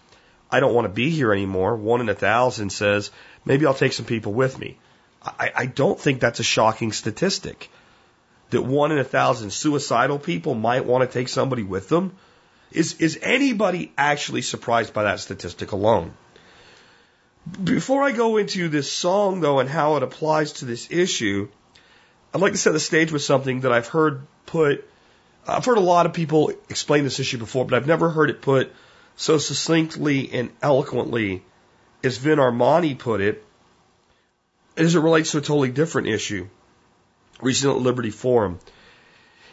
[0.51, 1.77] I don't want to be here anymore.
[1.77, 3.11] One in a thousand says,
[3.45, 4.79] maybe I'll take some people with me.
[5.23, 7.71] I, I don't think that's a shocking statistic.
[8.55, 12.13] That one in a thousand suicidal people might want to take somebody with them.
[12.71, 16.15] Is, is anybody actually surprised by that statistic alone?
[17.65, 21.49] Before I go into this song, though, and how it applies to this issue,
[22.33, 24.89] I'd like to set the stage with something that I've heard put.
[25.49, 28.41] I've heard a lot of people explain this issue before, but I've never heard it
[28.41, 28.73] put
[29.17, 31.43] so succinctly and eloquently
[32.05, 33.45] as Vin Armani put it
[34.77, 36.47] as it relates to a totally different issue.
[37.41, 38.59] At Liberty Forum.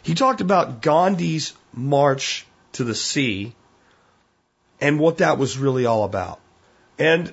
[0.02, 3.54] He talked about Gandhi's march to the sea
[4.80, 6.40] and what that was really all about.
[6.98, 7.32] And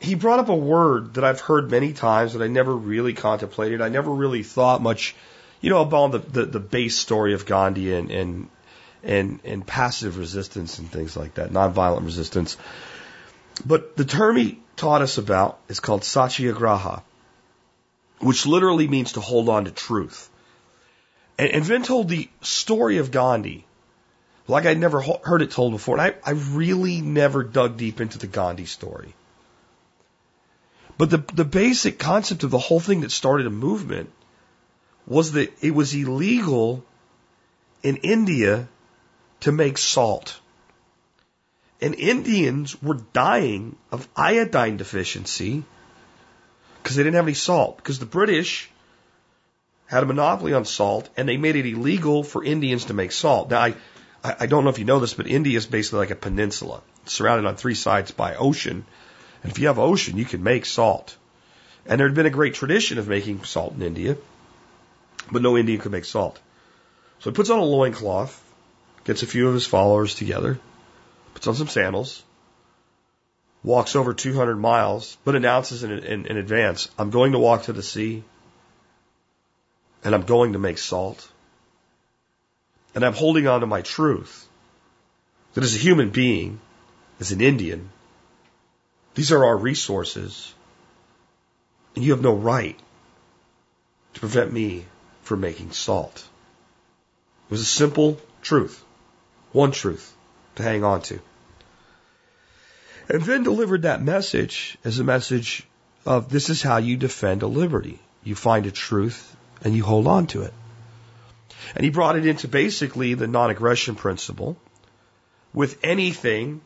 [0.00, 3.80] he brought up a word that I've heard many times that I never really contemplated.
[3.80, 5.14] I never really thought much,
[5.60, 8.48] you know, about the, the, the base story of Gandhi and, and,
[9.02, 12.56] and, and passive resistance and things like that, nonviolent resistance.
[13.64, 17.02] But the term he taught us about is called satyagraha
[18.20, 20.28] which literally means to hold on to truth.
[21.38, 23.66] And, and Vin told the story of Gandhi
[24.46, 25.98] like I'd never heard it told before.
[25.98, 29.14] And I, I really never dug deep into the Gandhi story.
[30.98, 34.10] But the, the basic concept of the whole thing that started a movement
[35.06, 36.84] was that it was illegal
[37.82, 38.68] in India
[39.40, 40.38] to make salt.
[41.80, 45.64] And Indians were dying of iodine deficiency
[46.84, 47.78] because they didn't have any salt.
[47.78, 48.68] Because the British
[49.86, 53.48] had a monopoly on salt and they made it illegal for Indians to make salt.
[53.50, 53.74] Now, I,
[54.22, 57.48] I don't know if you know this, but India is basically like a peninsula, surrounded
[57.48, 58.84] on three sides by ocean.
[59.42, 61.16] And if you have ocean, you can make salt.
[61.86, 64.18] And there had been a great tradition of making salt in India,
[65.32, 66.38] but no Indian could make salt.
[67.20, 68.38] So he puts on a loincloth,
[69.04, 70.60] gets a few of his followers together,
[71.32, 72.22] puts on some sandals,
[73.64, 77.72] walks over 200 miles, but announces in, in, in advance, I'm going to walk to
[77.72, 78.22] the sea,
[80.04, 81.26] and I'm going to make salt.
[82.94, 84.46] And I'm holding on to my truth
[85.54, 86.60] that as a human being,
[87.18, 87.90] as an Indian,
[89.14, 90.52] these are our resources,
[91.96, 92.78] and you have no right
[94.12, 94.84] to prevent me
[95.22, 96.28] from making salt.
[97.48, 98.84] It was a simple truth,
[99.52, 100.14] one truth
[100.56, 101.20] to hang on to.
[103.08, 105.66] And then delivered that message as a message
[106.06, 107.98] of this is how you defend a liberty.
[108.22, 110.54] You find a truth and you hold on to it.
[111.74, 114.56] And he brought it into basically the non aggression principle
[115.52, 116.60] with anything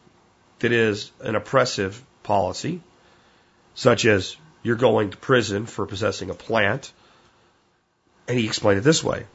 [0.60, 2.80] that is an oppressive policy,
[3.74, 6.92] such as you're going to prison for possessing a plant.
[8.26, 9.26] And he explained it this way.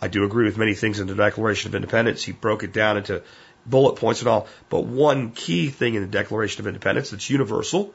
[0.00, 2.22] I do agree with many things in the Declaration of Independence.
[2.22, 3.22] He broke it down into
[3.66, 4.46] bullet points and all.
[4.68, 7.94] But one key thing in the Declaration of Independence that's universal,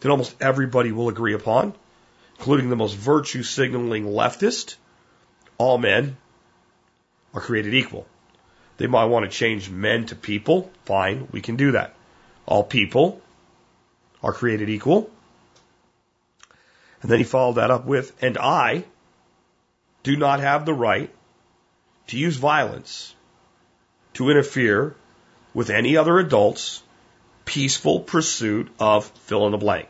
[0.00, 1.74] that almost everybody will agree upon,
[2.38, 4.76] including the most virtue signaling leftist,
[5.58, 6.16] all men
[7.34, 8.06] are created equal.
[8.78, 10.70] They might want to change men to people.
[10.84, 11.94] Fine, we can do that.
[12.46, 13.20] All people
[14.22, 15.10] are created equal.
[17.00, 18.84] And then he followed that up with, and I
[20.02, 21.10] do not have the right
[22.08, 23.14] to use violence
[24.14, 24.94] to interfere
[25.54, 26.82] with any other adult's
[27.44, 29.88] peaceful pursuit of fill in the blank.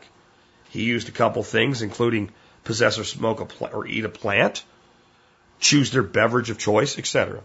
[0.69, 2.31] He used a couple things, including
[2.63, 4.63] possess or smoke a pl- or eat a plant,
[5.59, 7.41] choose their beverage of choice, etc.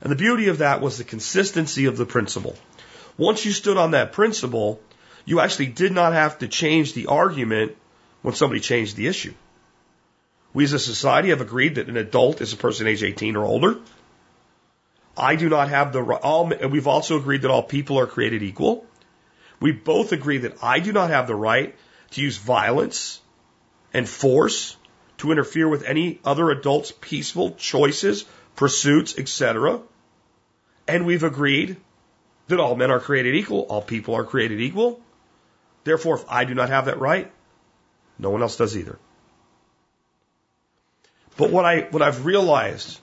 [0.00, 2.56] And the beauty of that was the consistency of the principle.
[3.16, 4.80] Once you stood on that principle,
[5.24, 7.76] you actually did not have to change the argument
[8.22, 9.34] when somebody changed the issue.
[10.54, 13.44] We as a society have agreed that an adult is a person age 18 or
[13.44, 13.78] older.
[15.18, 16.46] I do not have the all.
[16.70, 18.86] We've also agreed that all people are created equal.
[19.60, 21.74] We both agree that I do not have the right
[22.12, 23.20] to use violence
[23.92, 24.76] and force
[25.18, 29.80] to interfere with any other adult's peaceful choices, pursuits, etc.
[30.86, 31.76] And we've agreed
[32.46, 35.00] that all men are created equal, all people are created equal.
[35.84, 37.30] Therefore, if I do not have that right,
[38.18, 38.98] no one else does either.
[41.36, 43.00] But what I what I've realized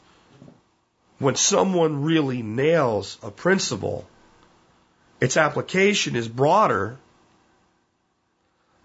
[1.20, 4.08] when someone really nails a principle,
[5.22, 6.98] its application is broader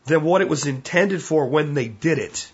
[0.05, 2.53] than what it was intended for when they did it.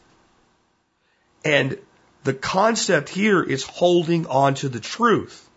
[1.44, 1.78] And
[2.24, 5.48] the concept here is holding on to the truth.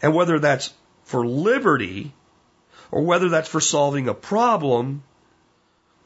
[0.00, 0.72] And whether that's
[1.04, 2.12] for liberty
[2.90, 5.02] or whether that's for solving a problem,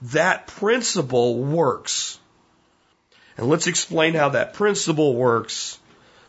[0.03, 2.19] that principle works.
[3.37, 5.78] And let's explain how that principle works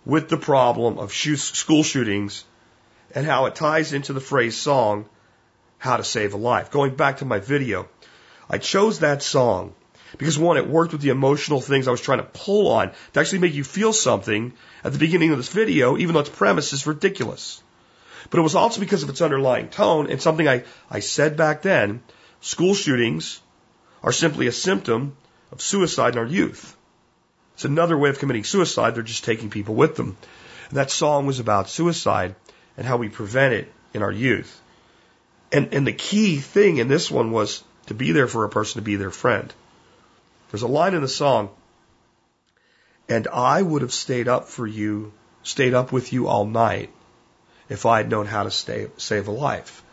[0.10, 2.44] with the problem of school shootings
[3.14, 5.06] and how it ties into the Fray's song,
[5.78, 6.72] How to Save a Life.
[6.72, 7.88] Going back to my video,
[8.50, 9.76] I chose that song
[10.18, 13.20] because one, it worked with the emotional things I was trying to pull on to
[13.20, 14.54] actually make you feel something
[14.84, 17.62] at the beginning of this video, even though its premise is ridiculous.
[18.32, 21.62] But it was also because of its underlying tone and something I, I said back
[21.62, 22.02] then.
[22.42, 23.42] School shootings
[24.02, 25.16] are simply a symptom
[25.52, 26.76] of suicide in our youth.
[27.60, 28.96] It's another way of committing suicide.
[28.96, 30.16] They're just taking people with them.
[30.70, 32.36] And that song was about suicide
[32.78, 34.62] and how we prevent it in our youth.
[35.52, 38.80] And, and the key thing in this one was to be there for a person,
[38.80, 39.54] to be their friend.
[40.50, 41.50] There's a line in the song,
[43.10, 45.12] and I would have stayed up for you,
[45.44, 46.94] stayed up with you all night
[47.68, 49.84] if I had known how to stay, save a life.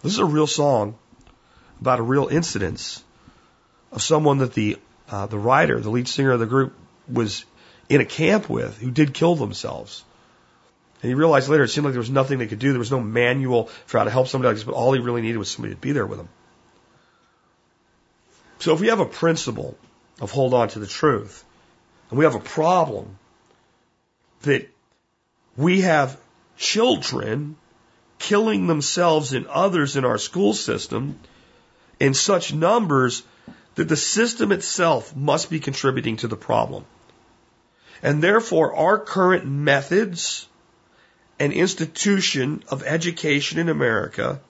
[0.00, 0.96] This is a real song
[1.80, 3.02] about a real incident
[3.90, 4.78] of someone that the
[5.10, 6.72] uh, the writer, the lead singer of the group,
[7.10, 7.44] was
[7.88, 10.04] in a camp with who did kill themselves.
[11.02, 12.72] And he realized later it seemed like there was nothing they could do.
[12.72, 15.22] There was no manual for how to help somebody like this, but all he really
[15.22, 16.28] needed was somebody to be there with him.
[18.58, 19.76] So if we have a principle
[20.20, 21.44] of hold on to the truth,
[22.10, 23.18] and we have a problem
[24.42, 24.68] that
[25.56, 26.18] we have
[26.56, 27.56] children
[28.18, 31.18] killing themselves and others in our school system
[32.00, 33.22] in such numbers
[33.74, 36.84] that the system itself must be contributing to the problem.
[38.06, 40.46] And therefore, our current methods
[41.40, 44.40] and institution of education in America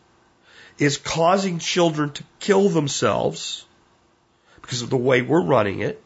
[0.76, 3.64] is causing children to kill themselves
[4.60, 6.02] because of the way we're running it,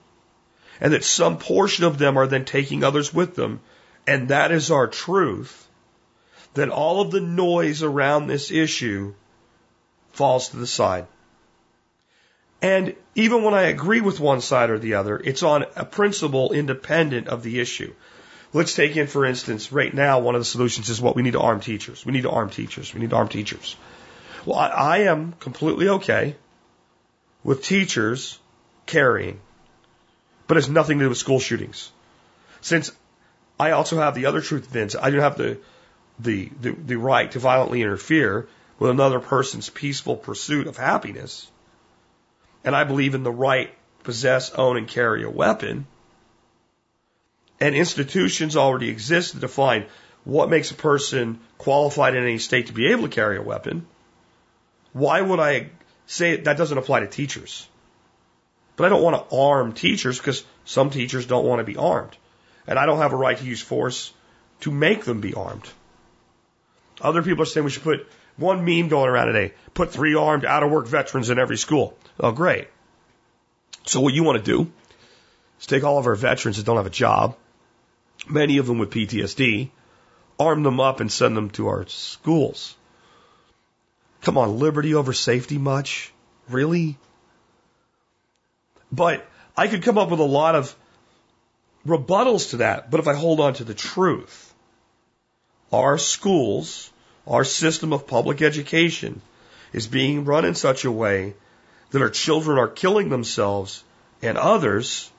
[0.80, 3.58] and that some portion of them are then taking others with them,
[4.06, 5.66] and that is our truth,
[6.54, 9.12] then all of the noise around this issue
[10.12, 11.08] falls to the side.
[12.62, 16.52] And even when I agree with one side or the other, it's on a principle
[16.52, 17.94] independent of the issue.
[18.52, 21.32] Let's take in, for instance, right now, one of the solutions is what we need
[21.32, 22.04] to arm teachers.
[22.04, 22.92] We need to arm teachers.
[22.92, 23.76] We need to arm teachers.
[24.44, 26.36] Well, I, I am completely okay
[27.44, 28.38] with teachers
[28.86, 29.40] carrying,
[30.46, 31.90] but it's nothing to do with school shootings.
[32.60, 32.92] Since
[33.58, 35.58] I also have the other truth, Vince, I don't have the,
[36.18, 41.46] the, the, the right to violently interfere with another person's peaceful pursuit of happiness
[42.64, 45.86] and I believe in the right to possess, own, and carry a weapon,
[47.60, 49.86] and institutions already exist to define
[50.24, 53.86] what makes a person qualified in any state to be able to carry a weapon,
[54.92, 55.70] why would I
[56.06, 57.68] say that doesn't apply to teachers?
[58.76, 62.16] But I don't want to arm teachers because some teachers don't want to be armed.
[62.66, 64.12] And I don't have a right to use force
[64.60, 65.68] to make them be armed.
[67.00, 68.06] Other people are saying we should put
[68.36, 71.96] one meme going around today put three armed out of work veterans in every school.
[72.20, 72.68] Oh, great.
[73.86, 74.70] So what you want to do
[75.58, 77.36] is take all of our veterans that don't have a job,
[78.28, 79.70] many of them with PTSD,
[80.38, 82.76] arm them up and send them to our schools.
[84.20, 86.12] Come on, liberty over safety much?
[86.48, 86.98] Really?
[88.92, 89.26] But
[89.56, 90.76] I could come up with a lot of
[91.86, 92.90] rebuttals to that.
[92.90, 94.52] But if I hold on to the truth,
[95.72, 96.90] our schools,
[97.26, 99.22] our system of public education
[99.72, 101.34] is being run in such a way
[101.90, 103.82] that our children are killing themselves
[104.22, 105.10] and others,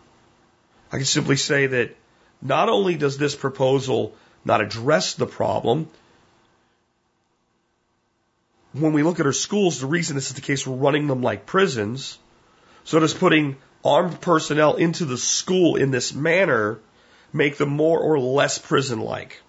[0.92, 1.96] I can simply say that
[2.42, 5.88] not only does this proposal not address the problem,
[8.74, 11.22] when we look at our schools, the reason this is the case, we're running them
[11.22, 12.18] like prisons.
[12.84, 16.80] So does putting armed personnel into the school in this manner
[17.34, 19.42] make them more or less prison-like?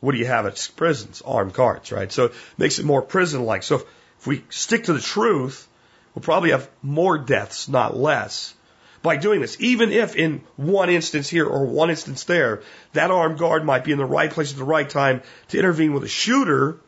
[0.00, 1.22] What do you have at prisons?
[1.24, 2.10] Armed guards, right?
[2.10, 3.62] So it makes it more prison-like.
[3.62, 3.84] So if,
[4.20, 5.68] if we stick to the truth,
[6.14, 8.54] we'll probably have more deaths, not less
[9.02, 9.56] by doing this.
[9.60, 12.62] Even if in one instance here or one instance there,
[12.92, 15.92] that armed guard might be in the right place at the right time to intervene
[15.92, 16.78] with a shooter,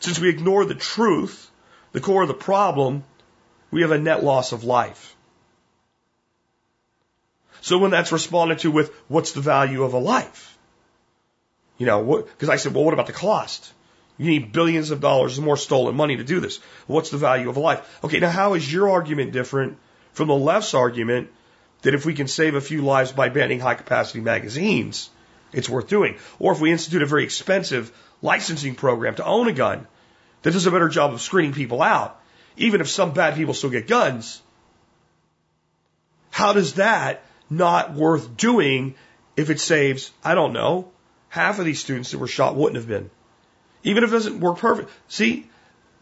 [0.00, 1.50] since we ignore the truth,
[1.92, 3.04] the core of the problem,
[3.70, 5.16] we have a net loss of life.
[7.60, 10.58] So when that's responded to with, what's the value of a life?
[11.78, 13.72] You know, because I said, well, what about the cost?
[14.16, 16.60] You need billions of dollars more stolen money to do this.
[16.86, 17.98] What's the value of a life?
[18.04, 19.78] Okay, now how is your argument different
[20.12, 21.30] from the left's argument
[21.82, 25.10] that if we can save a few lives by banning high capacity magazines,
[25.52, 26.16] it's worth doing.
[26.38, 27.92] Or if we institute a very expensive
[28.22, 29.86] licensing program to own a gun
[30.42, 32.20] that does a better job of screening people out,
[32.56, 34.40] even if some bad people still get guns,
[36.30, 38.94] how does that not worth doing
[39.36, 40.90] if it saves, I don't know,
[41.28, 43.10] half of these students that were shot wouldn't have been?
[43.84, 44.90] Even if it doesn't work perfect.
[45.08, 45.48] See,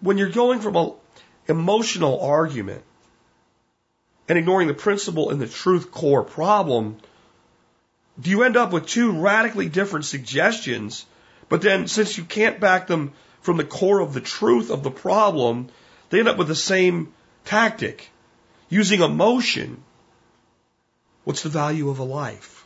[0.01, 0.93] when you're going from an
[1.49, 2.83] emotional argument
[4.29, 6.97] and ignoring the principle and the truth core problem,
[8.21, 11.05] do you end up with two radically different suggestions?
[11.49, 14.91] But then, since you can't back them from the core of the truth of the
[14.91, 15.69] problem,
[16.11, 17.13] they end up with the same
[17.45, 18.11] tactic
[18.69, 19.83] using emotion.
[21.25, 22.65] What's the value of a life?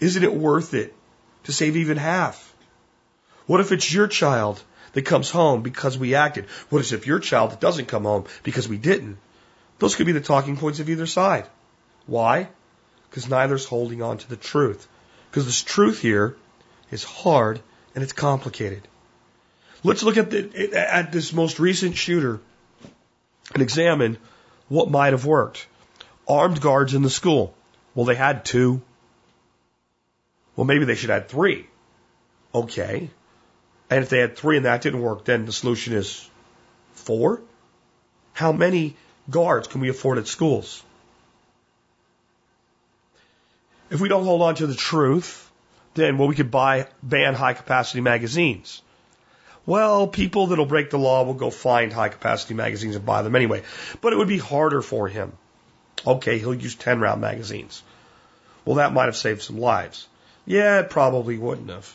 [0.00, 0.94] Isn't it worth it
[1.44, 2.43] to save even half?
[3.46, 4.62] What if it's your child
[4.92, 6.46] that comes home because we acted?
[6.70, 9.18] What if your child that doesn't come home because we didn't?
[9.78, 11.46] Those could be the talking points of either side.
[12.06, 12.48] Why?
[13.10, 14.86] Because neither's holding on to the truth.
[15.30, 16.36] Because this truth here
[16.90, 17.60] is hard
[17.94, 18.86] and it's complicated.
[19.82, 22.40] Let's look at, the, at this most recent shooter
[23.52, 24.16] and examine
[24.68, 25.66] what might have worked.
[26.26, 27.54] Armed guards in the school.
[27.94, 28.80] Well, they had two.
[30.56, 31.66] Well, maybe they should add three.
[32.54, 33.10] Okay.
[33.90, 36.28] And if they had three and that didn't work, then the solution is
[36.92, 37.42] four.
[38.32, 38.96] How many
[39.30, 40.82] guards can we afford at schools?
[43.90, 45.50] If we don't hold on to the truth,
[45.94, 48.82] then well, we could buy ban high capacity magazines.
[49.66, 53.36] Well, people that'll break the law will go find high capacity magazines and buy them
[53.36, 53.62] anyway.
[54.00, 55.32] But it would be harder for him.
[56.06, 57.82] Okay, he'll use 10 round magazines.
[58.64, 60.06] Well, that might have saved some lives.
[60.44, 61.94] Yeah, it probably wouldn't have.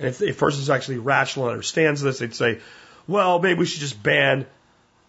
[0.00, 2.60] And if, a person person's actually rational and understands this, they'd say,
[3.06, 4.46] well, maybe we should just ban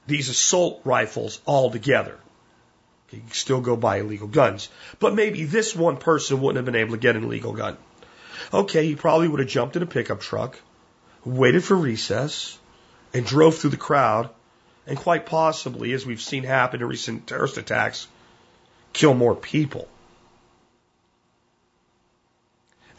[0.05, 2.17] these assault rifles altogether.
[3.09, 4.67] You can still go buy illegal guns.
[4.99, 7.77] But maybe this one person wouldn't have been able to get an illegal gun.
[8.53, 10.59] Okay, he probably would have jumped in a pickup truck,
[11.23, 12.59] waited for recess,
[13.13, 14.29] and drove through the crowd,
[14.85, 18.07] and quite possibly, as we've seen happen in recent terrorist attacks,
[18.91, 19.87] kill more people.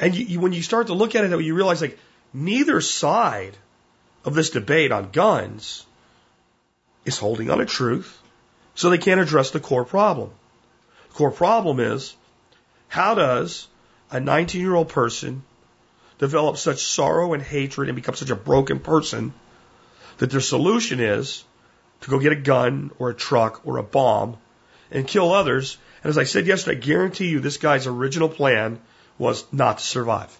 [0.02, 1.96] And you, you, when you start to look at it, you realize like
[2.34, 3.56] neither side
[4.24, 5.86] of this debate on guns
[7.04, 8.18] is holding on a truth,
[8.74, 10.30] so they can't address the core problem.
[11.10, 12.16] The core problem is
[12.88, 13.68] how does
[14.10, 15.44] a 19 year old person
[16.18, 19.32] develop such sorrow and hatred and become such a broken person
[20.18, 21.44] that their solution is
[22.00, 24.36] to go get a gun or a truck or a bomb
[24.90, 25.78] and kill others.
[26.02, 28.80] And as I said yesterday, I guarantee you this guy's original plan
[29.18, 30.36] was not to survive.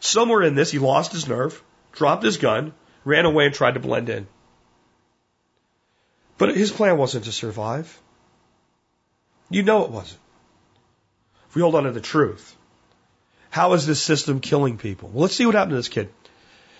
[0.00, 1.62] Somewhere in this, he lost his nerve,
[1.92, 2.72] dropped his gun,
[3.04, 4.26] ran away, and tried to blend in.
[6.38, 8.00] But his plan wasn't to survive.
[9.50, 10.20] You know it wasn't.
[11.48, 12.56] if we hold on to the truth,
[13.50, 15.10] how is this system killing people?
[15.12, 16.08] Well, let's see what happened to this kid.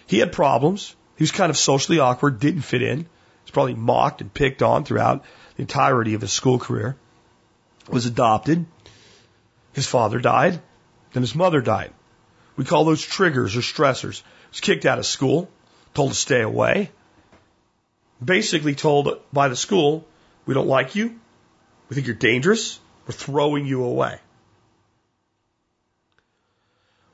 [0.07, 0.95] He had problems.
[1.17, 3.01] He was kind of socially awkward, didn't fit in.
[3.01, 3.07] He
[3.45, 5.25] was probably mocked and picked on throughout
[5.57, 6.97] the entirety of his school career.
[7.89, 8.67] Was adopted.
[9.73, 10.61] His father died.
[11.13, 11.93] Then his mother died.
[12.57, 14.19] We call those triggers or stressors.
[14.19, 15.51] He was kicked out of school,
[15.95, 16.91] told to stay away.
[18.23, 20.07] Basically told by the school,
[20.47, 21.19] we don't like you.
[21.89, 22.79] We think you're dangerous.
[23.07, 24.19] We're throwing you away.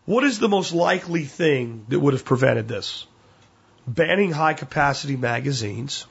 [0.04, 3.06] What is the most likely thing that would have prevented this?
[3.86, 6.06] Banning high capacity magazines.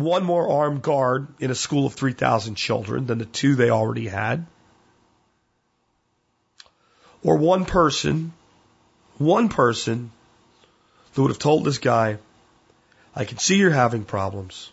[0.00, 4.08] One more armed guard in a school of 3,000 children than the two they already
[4.08, 4.46] had.
[7.22, 8.32] Or one person,
[9.18, 10.10] one person
[11.12, 12.16] that would have told this guy,
[13.14, 14.70] I can see you're having problems.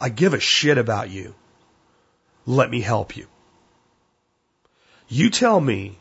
[0.00, 1.34] I give a shit about you.
[2.46, 3.26] Let me help you.
[5.08, 5.98] You tell me,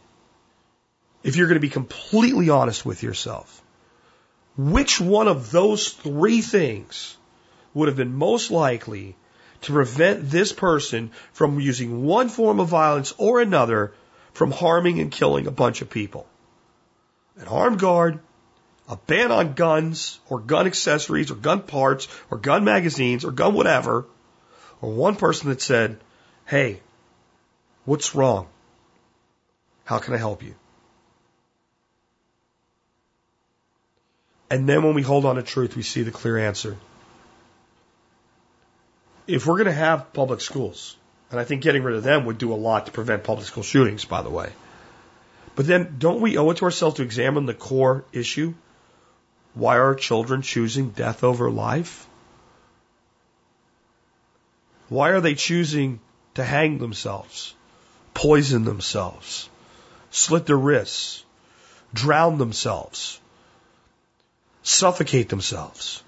[1.24, 3.64] if you're going to be completely honest with yourself,
[4.56, 7.18] which one of those three things
[7.74, 9.16] would have been most likely
[9.62, 13.94] to prevent this person from using one form of violence or another
[14.34, 16.28] from harming and killing a bunch of people?
[17.38, 18.20] An armed guard,
[18.88, 23.54] a ban on guns or gun accessories or gun parts or gun magazines or gun
[23.54, 24.06] whatever,
[24.82, 26.00] or one person that said,
[26.46, 26.80] hey,
[27.86, 28.48] what's wrong?
[29.86, 30.56] How can I help you?
[34.52, 36.78] And then when we hold on to truth, we see the clear answer.
[39.30, 40.96] If we're going to have public schools,
[41.30, 43.64] and I think getting rid of them would do a lot to prevent public school
[43.64, 44.52] shootings, by the way.
[45.56, 48.56] But then don't we owe it to ourselves to examine the core issue?
[49.54, 52.08] Why are children choosing death over life?
[54.88, 56.00] Why are they choosing
[56.34, 57.54] to hang themselves,
[58.14, 59.50] poison themselves?
[60.12, 61.24] slit their wrists,
[61.94, 63.20] drown themselves,
[64.64, 66.04] suffocate themselves,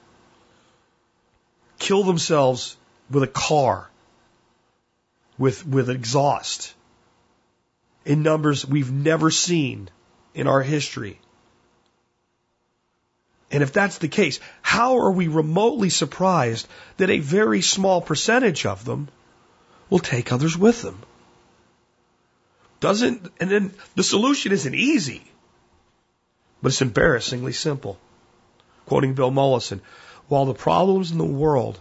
[1.79, 2.77] kill themselves
[3.11, 3.89] with a car,
[5.37, 6.73] with, with exhaust,
[8.05, 9.89] in numbers we've never seen
[10.33, 11.19] in our history.
[13.51, 16.67] And if that's the case, how are we remotely surprised
[16.97, 19.09] that a very small percentage of them
[19.89, 21.01] will take others with them?
[22.79, 25.21] Doesn't, and then the solution isn't easy,
[26.61, 27.99] but it's embarrassingly simple.
[28.85, 29.81] Quoting Bill Mollison,
[30.29, 31.77] while the problems in the world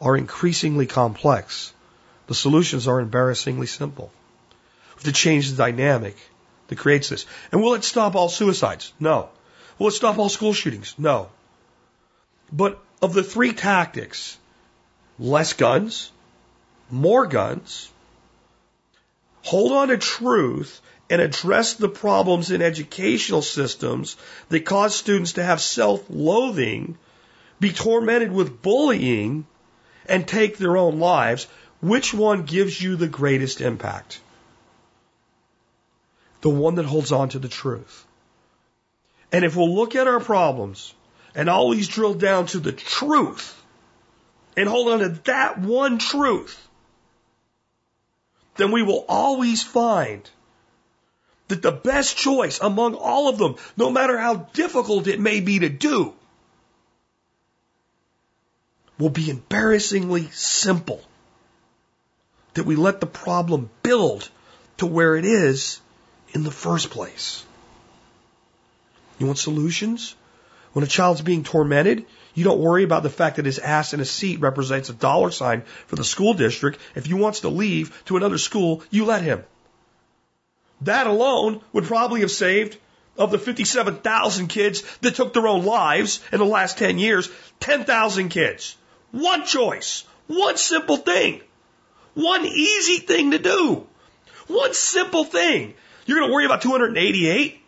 [0.00, 1.72] are increasingly complex,
[2.26, 4.12] the solutions are embarrassingly simple.
[4.90, 6.16] We have to change the dynamic
[6.68, 7.26] that creates this.
[7.50, 8.92] And will it stop all suicides?
[9.00, 9.30] No.
[9.78, 10.94] Will it stop all school shootings?
[10.98, 11.30] No.
[12.52, 14.38] But of the three tactics,
[15.18, 16.10] less guns,
[16.90, 17.90] more guns,
[19.42, 20.80] hold on to truth
[21.10, 24.16] and address the problems in educational systems
[24.50, 26.98] that cause students to have self-loathing,
[27.60, 29.46] be tormented with bullying,
[30.08, 31.46] and take their own lives,
[31.80, 34.20] which one gives you the greatest impact?
[36.40, 38.06] The one that holds on to the truth.
[39.32, 40.94] And if we'll look at our problems
[41.34, 43.54] and always drill down to the truth
[44.56, 46.68] and hold on to that one truth,
[48.56, 50.28] then we will always find
[51.48, 55.60] that the best choice among all of them, no matter how difficult it may be
[55.60, 56.12] to do,
[58.98, 61.02] will be embarrassingly simple.
[62.54, 64.28] That we let the problem build
[64.78, 65.80] to where it is
[66.32, 67.44] in the first place.
[69.18, 70.14] You want solutions?
[70.72, 72.04] When a child's being tormented,
[72.34, 75.30] you don't worry about the fact that his ass in a seat represents a dollar
[75.30, 76.78] sign for the school district.
[76.94, 79.44] If he wants to leave to another school, you let him.
[80.82, 82.76] That alone would probably have saved
[83.16, 88.28] of the 57,000 kids that took their own lives in the last 10 years, 10,000
[88.28, 88.76] kids.
[89.10, 90.04] One choice.
[90.26, 91.40] One simple thing.
[92.14, 93.86] One easy thing to do.
[94.48, 95.74] One simple thing.
[96.06, 97.60] You're going to worry about 288?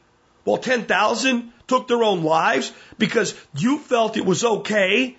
[0.44, 5.16] Well, 10,000 took their own lives because you felt it was okay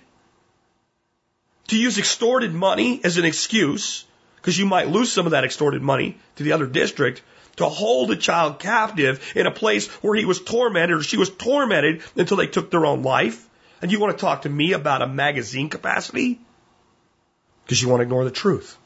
[1.68, 4.04] to use extorted money as an excuse,
[4.36, 7.22] because you might lose some of that extorted money to the other district,
[7.56, 11.30] to hold a child captive in a place where he was tormented or she was
[11.30, 13.48] tormented until they took their own life.
[13.82, 16.40] And you want to talk to me about a magazine capacity?
[17.64, 18.78] Because you want to ignore the truth.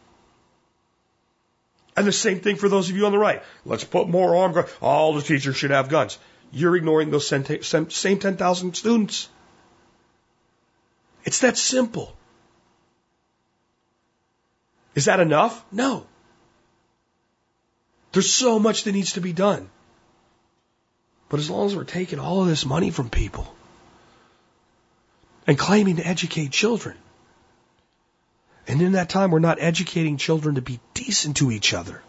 [1.96, 3.42] And the same thing for those of you on the right.
[3.64, 4.64] Let's put more armed.
[4.80, 6.18] All the teachers should have guns.
[6.50, 9.28] You're ignoring those same 10,000 students.
[11.24, 12.14] It's that simple.
[14.94, 15.62] Is that enough?
[15.70, 16.06] No.
[18.12, 19.68] There's so much that needs to be done.
[21.28, 23.52] But as long as we're taking all of this money from people
[25.46, 26.96] and claiming to educate children,
[28.66, 32.02] and in that time we're not educating children to be decent to each other.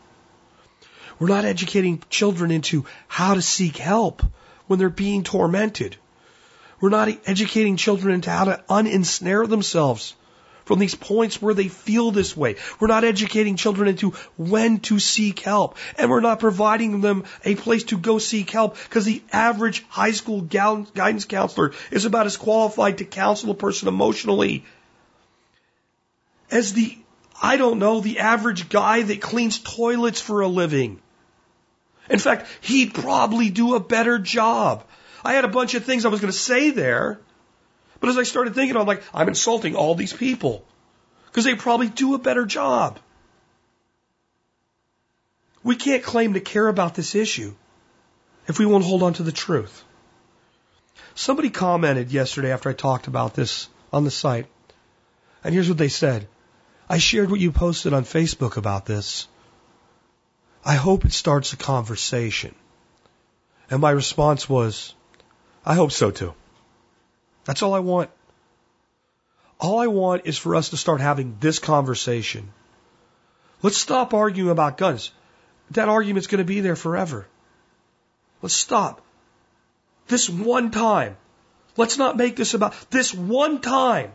[1.20, 4.24] We're not educating children into how to seek help
[4.68, 5.96] when they're being tormented.
[6.80, 10.14] We're not educating children into how to unensnare themselves
[10.68, 12.58] from these points where they feel this way.
[12.80, 15.78] We're not educating children into when to seek help.
[15.98, 20.12] And we're not providing them a place to go seek help because the average high
[20.12, 24.66] school guidance counselor is about as qualified to counsel a person emotionally
[26.52, 26.98] as the,
[27.42, 31.00] I don't know, the average guy that cleans toilets for a living.
[32.10, 34.84] In fact, he'd probably do a better job.
[35.24, 37.20] I had a bunch of things I was going to say there,
[38.00, 40.64] but as I started thinking, I'm like, I'm insulting all these people
[41.28, 43.00] because they probably do a better job.
[45.64, 47.54] We can't claim to care about this issue
[48.48, 49.84] if we won't hold on to the truth.
[51.16, 54.48] Somebody commented yesterday after I talked about this on the site,
[55.44, 56.28] and here's what they said.
[56.90, 59.28] I shared what you posted on Facebook about this.
[60.64, 62.56] I hope it starts a conversation.
[63.70, 64.94] And my response was,
[65.66, 66.34] I hope so too.
[67.48, 68.10] That's all I want.
[69.58, 72.52] All I want is for us to start having this conversation.
[73.64, 75.12] Let's stop arguing about guns.
[75.72, 77.26] That argument's going to be there forever.
[78.42, 79.02] Let's stop.
[80.08, 81.16] This one time.
[81.78, 84.12] Let's not make this about this one time.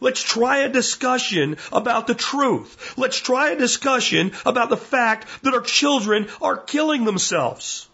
[0.00, 2.94] Let's try a discussion about the truth.
[2.98, 7.88] Let's try a discussion about the fact that our children are killing themselves.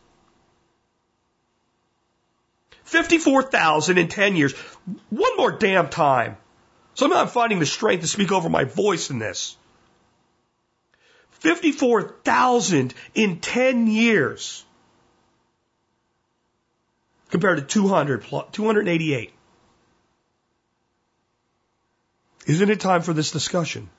[2.84, 4.52] 54,000 in 10 years.
[5.10, 6.36] One more damn time.
[6.94, 9.56] So I'm finding the strength to speak over my voice in this.
[11.30, 14.64] 54,000 in 10 years
[17.30, 19.32] compared to 200 288.
[22.46, 23.90] Isn't it time for this discussion?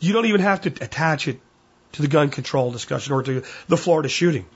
[0.00, 1.40] You don't even have to attach it
[1.92, 4.46] to the gun control discussion or to the Florida shooting.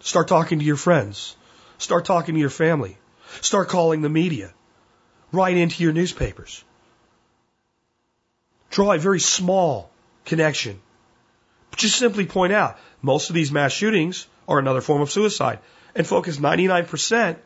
[0.00, 1.36] Start talking to your friends.
[1.78, 2.96] Start talking to your family.
[3.40, 4.52] Start calling the media.
[5.32, 6.64] Write into your newspapers.
[8.70, 9.90] Draw a very small
[10.24, 10.80] connection.
[11.70, 15.58] But just simply point out most of these mass shootings are another form of suicide
[15.94, 17.36] and focus 99%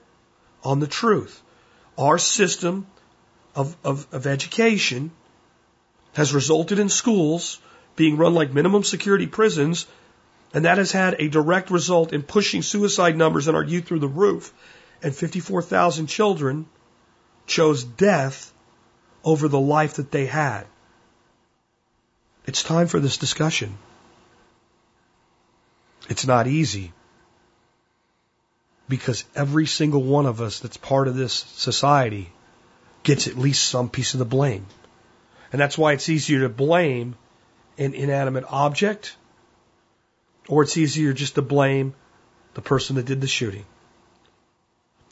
[0.65, 1.43] on the truth.
[1.97, 2.87] Our system
[3.55, 5.11] of, of, of education
[6.15, 7.61] has resulted in schools
[7.97, 9.87] being run like minimum security prisons,
[10.53, 14.01] and that has had a direct result in pushing suicide numbers in our youth through
[14.01, 14.53] the roof.
[15.03, 16.67] And 54,000 children
[17.47, 18.53] chose death
[19.25, 20.67] over the life that they had.
[22.47, 23.79] It's time for this discussion.
[26.09, 26.93] It's not easy
[28.89, 32.33] because every single one of us that's part of this society
[33.05, 34.67] gets at least some piece of the blame.
[35.53, 37.17] And that's why it's easier to blame
[37.79, 39.17] an inanimate object,
[40.49, 41.95] or it's easier just to blame
[42.55, 43.65] the person that did the shooting.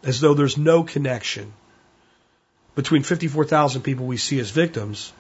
[0.03, 1.53] As though there's no connection
[2.75, 5.13] between 54,000 people we see as victims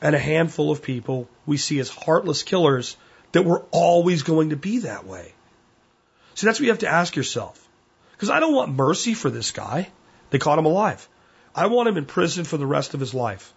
[0.00, 2.96] and a handful of people we see as heartless killers
[3.32, 5.32] that were always going to be that way.
[6.34, 7.68] See, that's what you have to ask yourself.
[8.12, 9.90] Because I don't want mercy for this guy.
[10.30, 11.06] They caught him alive.
[11.54, 13.52] I want him in prison for the rest of his life.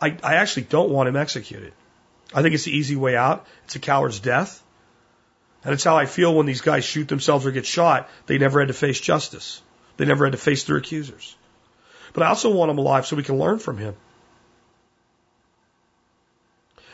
[0.00, 1.72] I, I actually don't want him executed.
[2.32, 3.46] I think it's the easy way out.
[3.64, 4.62] It's a coward's death.
[5.64, 8.08] And it's how I feel when these guys shoot themselves or get shot.
[8.26, 9.60] They never had to face justice.
[9.96, 11.36] They never had to face their accusers.
[12.12, 13.94] But I also want him alive so we can learn from him.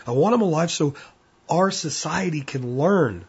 [0.07, 0.95] I want him alive so
[1.49, 3.25] our society can learn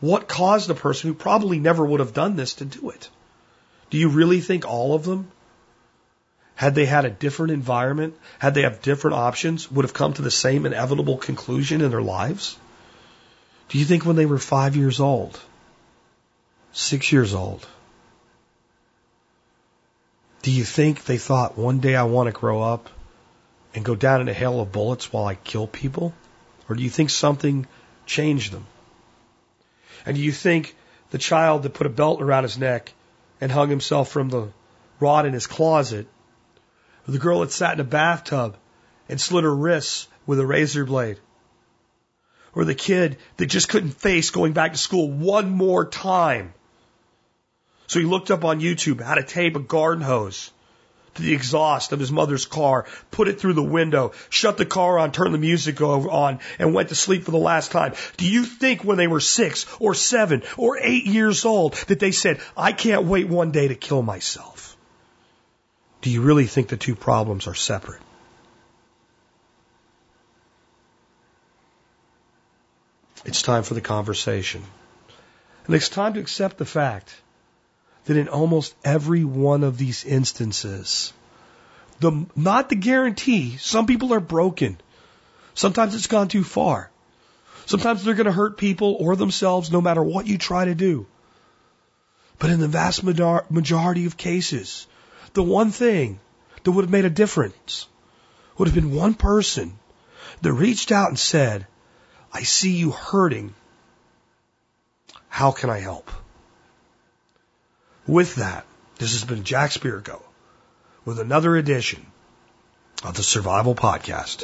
[0.00, 3.08] what caused a person who probably never would have done this to do it.
[3.90, 5.30] Do you really think all of them
[6.54, 10.22] had they had a different environment, had they have different options, would have come to
[10.22, 12.56] the same inevitable conclusion in their lives?
[13.68, 15.40] Do you think when they were five years old,
[16.72, 17.66] six years old,
[20.42, 22.90] do you think they thought one day I want to grow up
[23.74, 26.12] and go down in a hail of bullets while I kill people?
[26.68, 27.66] Or do you think something
[28.06, 28.66] changed them?
[30.04, 30.74] And do you think
[31.10, 32.92] the child that put a belt around his neck
[33.40, 34.48] and hung himself from the
[34.98, 36.06] rod in his closet
[37.06, 38.56] or the girl that sat in a bathtub
[39.08, 41.18] and slit her wrists with a razor blade.
[42.54, 46.52] Or the kid that just couldn't face going back to school one more time.
[47.86, 50.50] So he looked up on YouTube how to tape a garden hose
[51.14, 54.98] to the exhaust of his mother's car, put it through the window, shut the car
[54.98, 57.92] on, turned the music on, and went to sleep for the last time.
[58.16, 62.12] Do you think when they were six or seven or eight years old that they
[62.12, 64.71] said, I can't wait one day to kill myself?
[66.02, 68.02] Do you really think the two problems are separate?
[73.24, 74.62] It's time for the conversation.
[75.66, 77.14] And it's time to accept the fact
[78.06, 81.12] that in almost every one of these instances,
[82.00, 84.80] the, not the guarantee, some people are broken.
[85.54, 86.90] Sometimes it's gone too far.
[87.66, 91.06] Sometimes they're going to hurt people or themselves no matter what you try to do.
[92.40, 94.88] But in the vast majority of cases,
[95.34, 96.18] the one thing
[96.62, 97.86] that would have made a difference
[98.56, 99.78] would have been one person
[100.42, 101.66] that reached out and said,
[102.32, 103.54] I see you hurting.
[105.28, 106.10] How can I help?
[108.06, 108.66] With that,
[108.98, 110.20] this has been Jack Spirko
[111.04, 112.06] with another edition
[113.04, 114.42] of the Survival Podcast,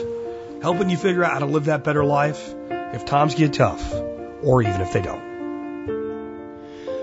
[0.63, 3.93] helping you figure out how to live that better life if times get tough
[4.43, 5.28] or even if they don't.